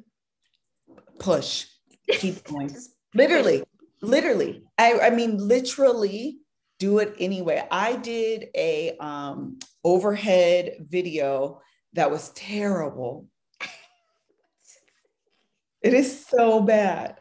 [1.19, 1.67] Push.
[2.11, 2.75] Keep going.
[3.15, 3.63] literally,
[4.03, 4.65] literally.
[4.77, 6.39] I, I mean, literally
[6.79, 7.67] do it anyway.
[7.71, 11.61] I did a um, overhead video
[11.95, 13.27] that was terrible.
[15.83, 17.17] it is so bad.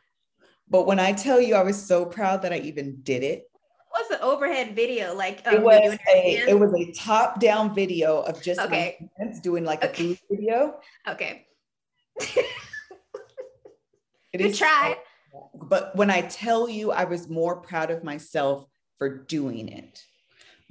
[0.70, 3.44] But when I tell you I was so proud that I even did it.
[3.98, 5.42] What's the overhead video like?
[5.48, 9.10] Um, it was a it was a top down video of just okay.
[9.42, 10.76] doing like a food video.
[11.08, 11.48] Okay.
[12.20, 12.46] it
[14.34, 14.62] it is
[15.56, 18.68] but when I tell you I was more proud of myself
[19.00, 20.04] for doing it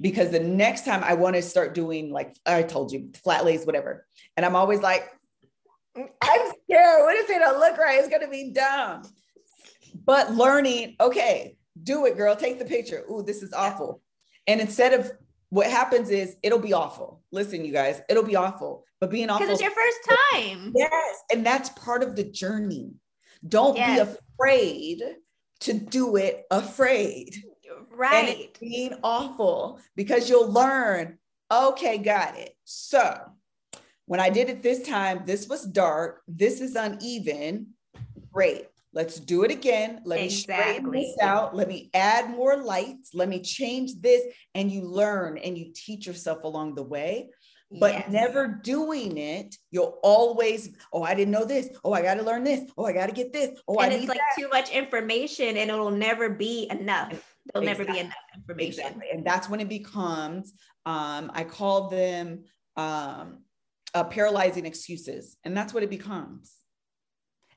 [0.01, 3.67] because the next time I want to start doing like I told you flat lays
[3.67, 4.07] whatever
[4.37, 5.11] and I'm always like
[5.97, 9.03] I'm scared what if it don't look right it's gonna be dumb
[10.05, 14.01] but learning okay do it girl take the picture ooh this is awful
[14.47, 15.13] and instead of
[15.51, 19.47] what happens is it'll be awful listen you guys it'll be awful but being awful
[19.47, 22.91] because it's your first time yes and that's part of the journey
[23.47, 24.09] don't yes.
[24.09, 25.03] be afraid
[25.61, 27.35] to do it afraid
[27.97, 28.57] Right.
[28.61, 31.19] being awful because you'll learn,
[31.51, 32.55] okay, got it.
[32.65, 33.19] So
[34.05, 36.21] when I did it this time, this was dark.
[36.29, 37.69] This is uneven.
[38.33, 38.67] Great.
[38.97, 40.01] Let's do it again.
[40.07, 40.55] Let exactly.
[40.55, 41.55] me straighten this out.
[41.55, 43.11] Let me add more lights.
[43.13, 44.23] Let me change this.
[44.55, 47.29] And you learn and you teach yourself along the way.
[47.71, 48.11] But yes.
[48.11, 51.69] never doing it, you'll always, oh, I didn't know this.
[51.85, 52.71] Oh, I got to learn this.
[52.79, 53.61] Oh, I got to get this.
[53.69, 54.41] Oh, and I it's like that.
[54.41, 57.23] too much information and it'll never be enough
[57.53, 57.85] there'll exactly.
[57.85, 58.81] never be enough information.
[58.87, 59.07] Exactly.
[59.13, 60.55] And that's when it becomes,
[60.87, 62.45] um, I call them
[62.79, 63.43] um,
[63.93, 65.37] uh, paralyzing excuses.
[65.45, 66.55] And that's what it becomes.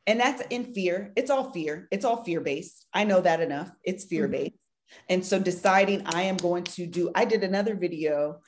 [0.09, 1.13] And that's in fear.
[1.15, 1.87] It's all fear.
[1.91, 2.87] It's all fear based.
[2.91, 3.69] I know that enough.
[3.83, 4.53] It's fear based.
[4.53, 5.05] Mm-hmm.
[5.09, 8.39] And so deciding I am going to do, I did another video.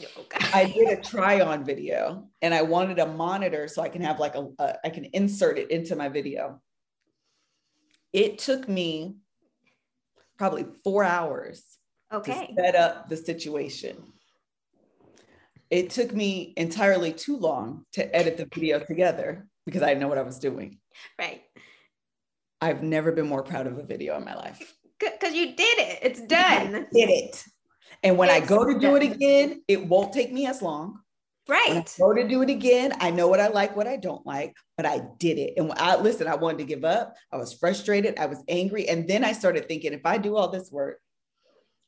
[0.00, 0.44] Okay.
[0.52, 4.18] I did a try on video and I wanted a monitor so I can have
[4.18, 6.60] like a, a I can insert it into my video.
[8.12, 9.18] It took me
[10.36, 11.62] probably four hours
[12.12, 12.48] okay.
[12.48, 14.02] to set up the situation.
[15.70, 20.08] It took me entirely too long to edit the video together because I didn't know
[20.08, 20.78] what I was doing.
[21.18, 21.42] Right.
[22.58, 24.74] I've never been more proud of a video in my life.
[24.98, 25.98] Because you did it.
[26.02, 26.74] It's done.
[26.74, 27.44] I did it.
[28.02, 29.02] And when it's I go to do done.
[29.02, 31.00] it again, it won't take me as long.
[31.46, 31.94] Right.
[31.98, 32.94] go to do it again.
[33.00, 35.54] I know what I like, what I don't like, but I did it.
[35.56, 37.14] And I listen, I wanted to give up.
[37.30, 38.18] I was frustrated.
[38.18, 38.88] I was angry.
[38.88, 40.98] And then I started thinking, if I do all this work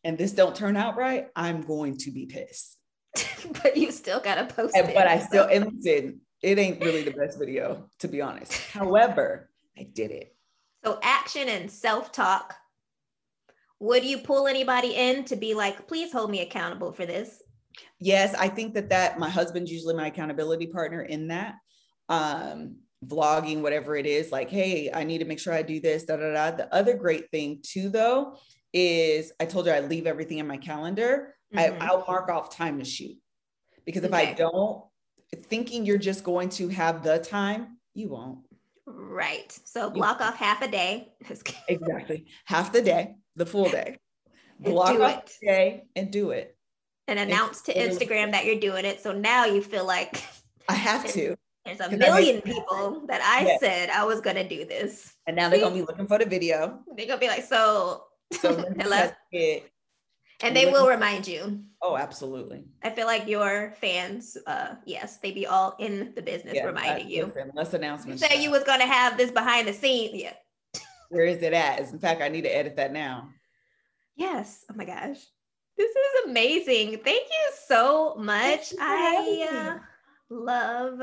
[0.04, 2.76] and this don't turn out right, I'm going to be pissed.
[3.62, 4.94] but you still gotta post and, it.
[4.94, 8.52] But I still and listen, it ain't really the best video, to be honest.
[8.72, 10.34] However, I did it.
[10.84, 12.54] So action and self-talk.
[13.80, 17.42] Would you pull anybody in to be like, please hold me accountable for this?
[17.98, 21.56] yes, I think that that my husband's usually my accountability partner in that.
[22.08, 26.04] Um, vlogging, whatever it is, like, hey, I need to make sure I do this,
[26.04, 26.56] da da da.
[26.56, 28.36] The other great thing too, though,
[28.72, 31.34] is I told you I leave everything in my calendar.
[31.54, 31.82] Mm-hmm.
[31.82, 33.16] I, will mark off time to shoot
[33.86, 34.30] because if okay.
[34.30, 34.84] I don't,
[35.44, 38.40] thinking you're just going to have the time, you won't.
[38.86, 39.56] Right.
[39.64, 41.12] So block off half a day.
[41.68, 42.26] exactly.
[42.44, 43.96] Half the day, the full day.
[44.58, 46.56] Block off the day and do it
[47.08, 49.00] and announce to Instagram that you're doing it.
[49.00, 50.22] So now you feel like
[50.68, 51.34] I have to.
[51.64, 53.60] There's a million people that I yes.
[53.60, 55.14] said I was gonna do this.
[55.26, 56.80] And now they're gonna be looking for the video.
[56.96, 58.04] They're gonna be like, so,
[58.40, 58.64] so
[60.42, 61.62] and they will remind you.
[61.82, 62.64] Oh, absolutely.
[62.82, 67.08] I feel like your fans, uh, yes, they be all in the business yeah, reminding
[67.08, 67.32] you.
[67.54, 68.22] Less announcements.
[68.22, 70.14] You say you was gonna have this behind the scenes.
[70.14, 70.34] Yeah.
[71.08, 71.80] Where is it at?
[71.80, 73.30] In fact, I need to edit that now.
[74.16, 74.64] Yes.
[74.70, 75.18] Oh my gosh.
[75.76, 77.00] This is amazing.
[77.02, 78.74] Thank you so much.
[78.78, 81.00] I uh, love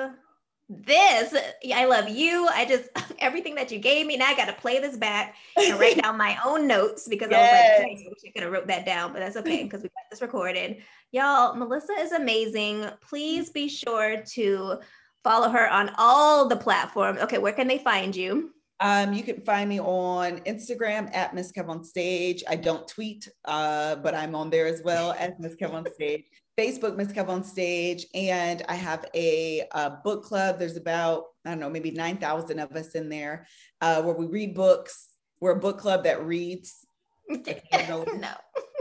[0.69, 1.33] this.
[1.73, 2.47] I love you.
[2.51, 2.89] I just
[3.19, 4.17] everything that you gave me.
[4.17, 7.79] Now I got to play this back and write down my own notes because yes.
[7.79, 9.83] I was like, I wish I could have wrote that down, but that's okay because
[9.83, 10.77] we got this recorded.
[11.11, 12.85] Y'all, Melissa is amazing.
[13.01, 14.79] Please be sure to
[15.23, 17.19] follow her on all the platforms.
[17.21, 18.51] Okay, where can they find you?
[18.79, 22.43] Um, you can find me on Instagram at Miss Kev on Stage.
[22.47, 26.25] I don't tweet, uh, but I'm on there as well as Miss Kev on Stage.
[26.57, 30.57] Facebook, Miss Kev on Stage, and I have a, a, book club.
[30.57, 33.45] There's about I don't know, maybe nine thousand of us in there,
[33.79, 35.09] uh, where we read books.
[35.39, 36.86] We're a book club that reads.
[37.29, 38.29] no.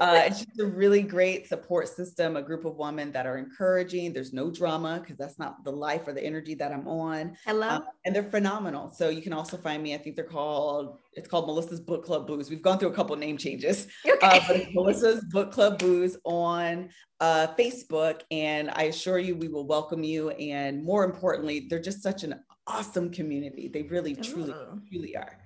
[0.01, 4.13] uh, it's just a really great support system, a group of women that are encouraging.
[4.13, 7.37] There's no drama because that's not the life or the energy that I'm on.
[7.45, 7.69] Hello.
[7.69, 8.91] Um, and they're phenomenal.
[8.91, 9.95] So you can also find me.
[9.95, 10.99] I think they're called.
[11.15, 12.51] It's called Melissa's Book Club Booze.
[12.51, 14.19] We've gone through a couple name changes, okay.
[14.23, 16.91] uh, but it's Melissa's Book Club Booze on
[17.21, 20.31] uh, Facebook, and I assure you, we will welcome you.
[20.31, 22.35] And more importantly, they're just such an
[22.67, 23.69] awesome community.
[23.69, 24.81] They really, truly, Ooh.
[24.91, 25.39] truly are.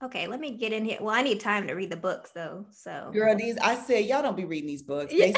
[0.00, 0.98] Okay, let me get in here.
[1.00, 2.66] Well, I need time to read the books though.
[2.70, 5.12] So girl, these I say y'all don't be reading these books.
[5.12, 5.34] They,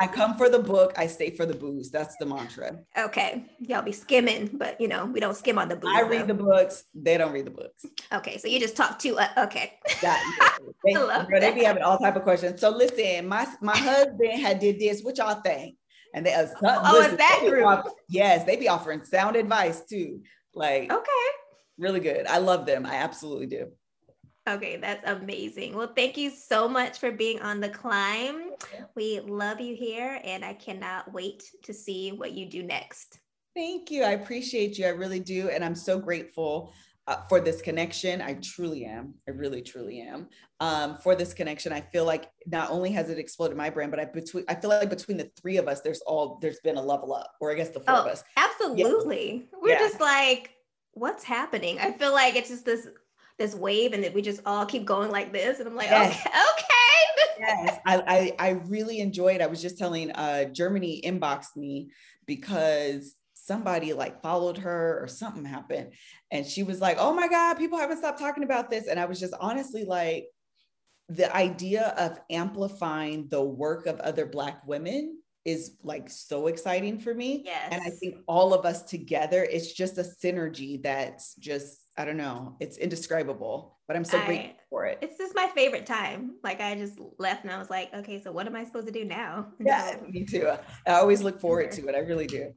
[0.00, 1.88] I come for the book, I stay for the booze.
[1.90, 2.78] That's the mantra.
[2.98, 3.44] Okay.
[3.60, 5.94] Y'all be skimming, but you know, we don't skim on the booze.
[5.94, 7.84] I read the books, they don't read the books.
[8.12, 9.74] Okay, so you just talk to uh, okay.
[10.00, 12.60] That, they, girl, they be having all type of questions.
[12.60, 15.02] So listen, my my husband had did this.
[15.02, 15.76] What y'all think?
[16.12, 17.64] And they uh, oh, listen, that group.
[17.64, 20.22] Offer, yes, they be offering sound advice too.
[20.54, 21.26] Like okay,
[21.78, 22.26] really good.
[22.26, 22.84] I love them.
[22.84, 23.68] I absolutely do.
[24.48, 25.76] Okay, that's amazing.
[25.76, 28.50] Well, thank you so much for being on the climb.
[28.96, 33.20] We love you here, and I cannot wait to see what you do next.
[33.54, 34.02] Thank you.
[34.02, 34.86] I appreciate you.
[34.86, 35.50] I really do.
[35.50, 36.72] And I'm so grateful
[37.06, 38.20] uh, for this connection.
[38.20, 39.14] I truly am.
[39.28, 40.28] I really, truly am.
[40.58, 44.00] Um, for this connection, I feel like not only has it exploded my brand, but
[44.00, 46.82] I between I feel like between the three of us, there's all there's been a
[46.82, 48.24] level up, or I guess the four oh, of us.
[48.36, 49.48] Absolutely.
[49.52, 49.58] Yeah.
[49.60, 49.78] We're yeah.
[49.78, 50.50] just like,
[50.92, 51.78] what's happening?
[51.78, 52.88] I feel like it's just this
[53.42, 55.58] this wave and that we just all keep going like this.
[55.58, 56.14] And I'm like, yes.
[56.26, 57.34] okay, okay.
[57.40, 59.40] yes, I, I, I really enjoyed.
[59.40, 61.90] I was just telling uh Germany inboxed me
[62.26, 65.92] because somebody like followed her or something happened.
[66.30, 68.86] And she was like, oh my God, people haven't stopped talking about this.
[68.86, 70.28] And I was just honestly like,
[71.08, 77.12] the idea of amplifying the work of other Black women is like so exciting for
[77.12, 77.42] me.
[77.44, 77.68] Yes.
[77.72, 82.16] And I think all of us together, it's just a synergy that's just I don't
[82.16, 82.56] know.
[82.58, 84.98] It's indescribable, but I'm so I, grateful for it.
[85.02, 86.36] It's just my favorite time.
[86.42, 88.92] Like I just left and I was like, okay, so what am I supposed to
[88.92, 89.48] do now?
[89.60, 90.50] Yeah, me too.
[90.86, 91.94] I always look forward to it.
[91.94, 92.52] I really do.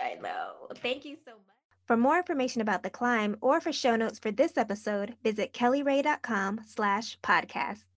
[0.00, 0.68] I know.
[0.76, 1.52] Thank you so much.
[1.86, 6.60] For more information about the climb or for show notes for this episode, visit kellyrae.com
[6.66, 7.84] slash podcast.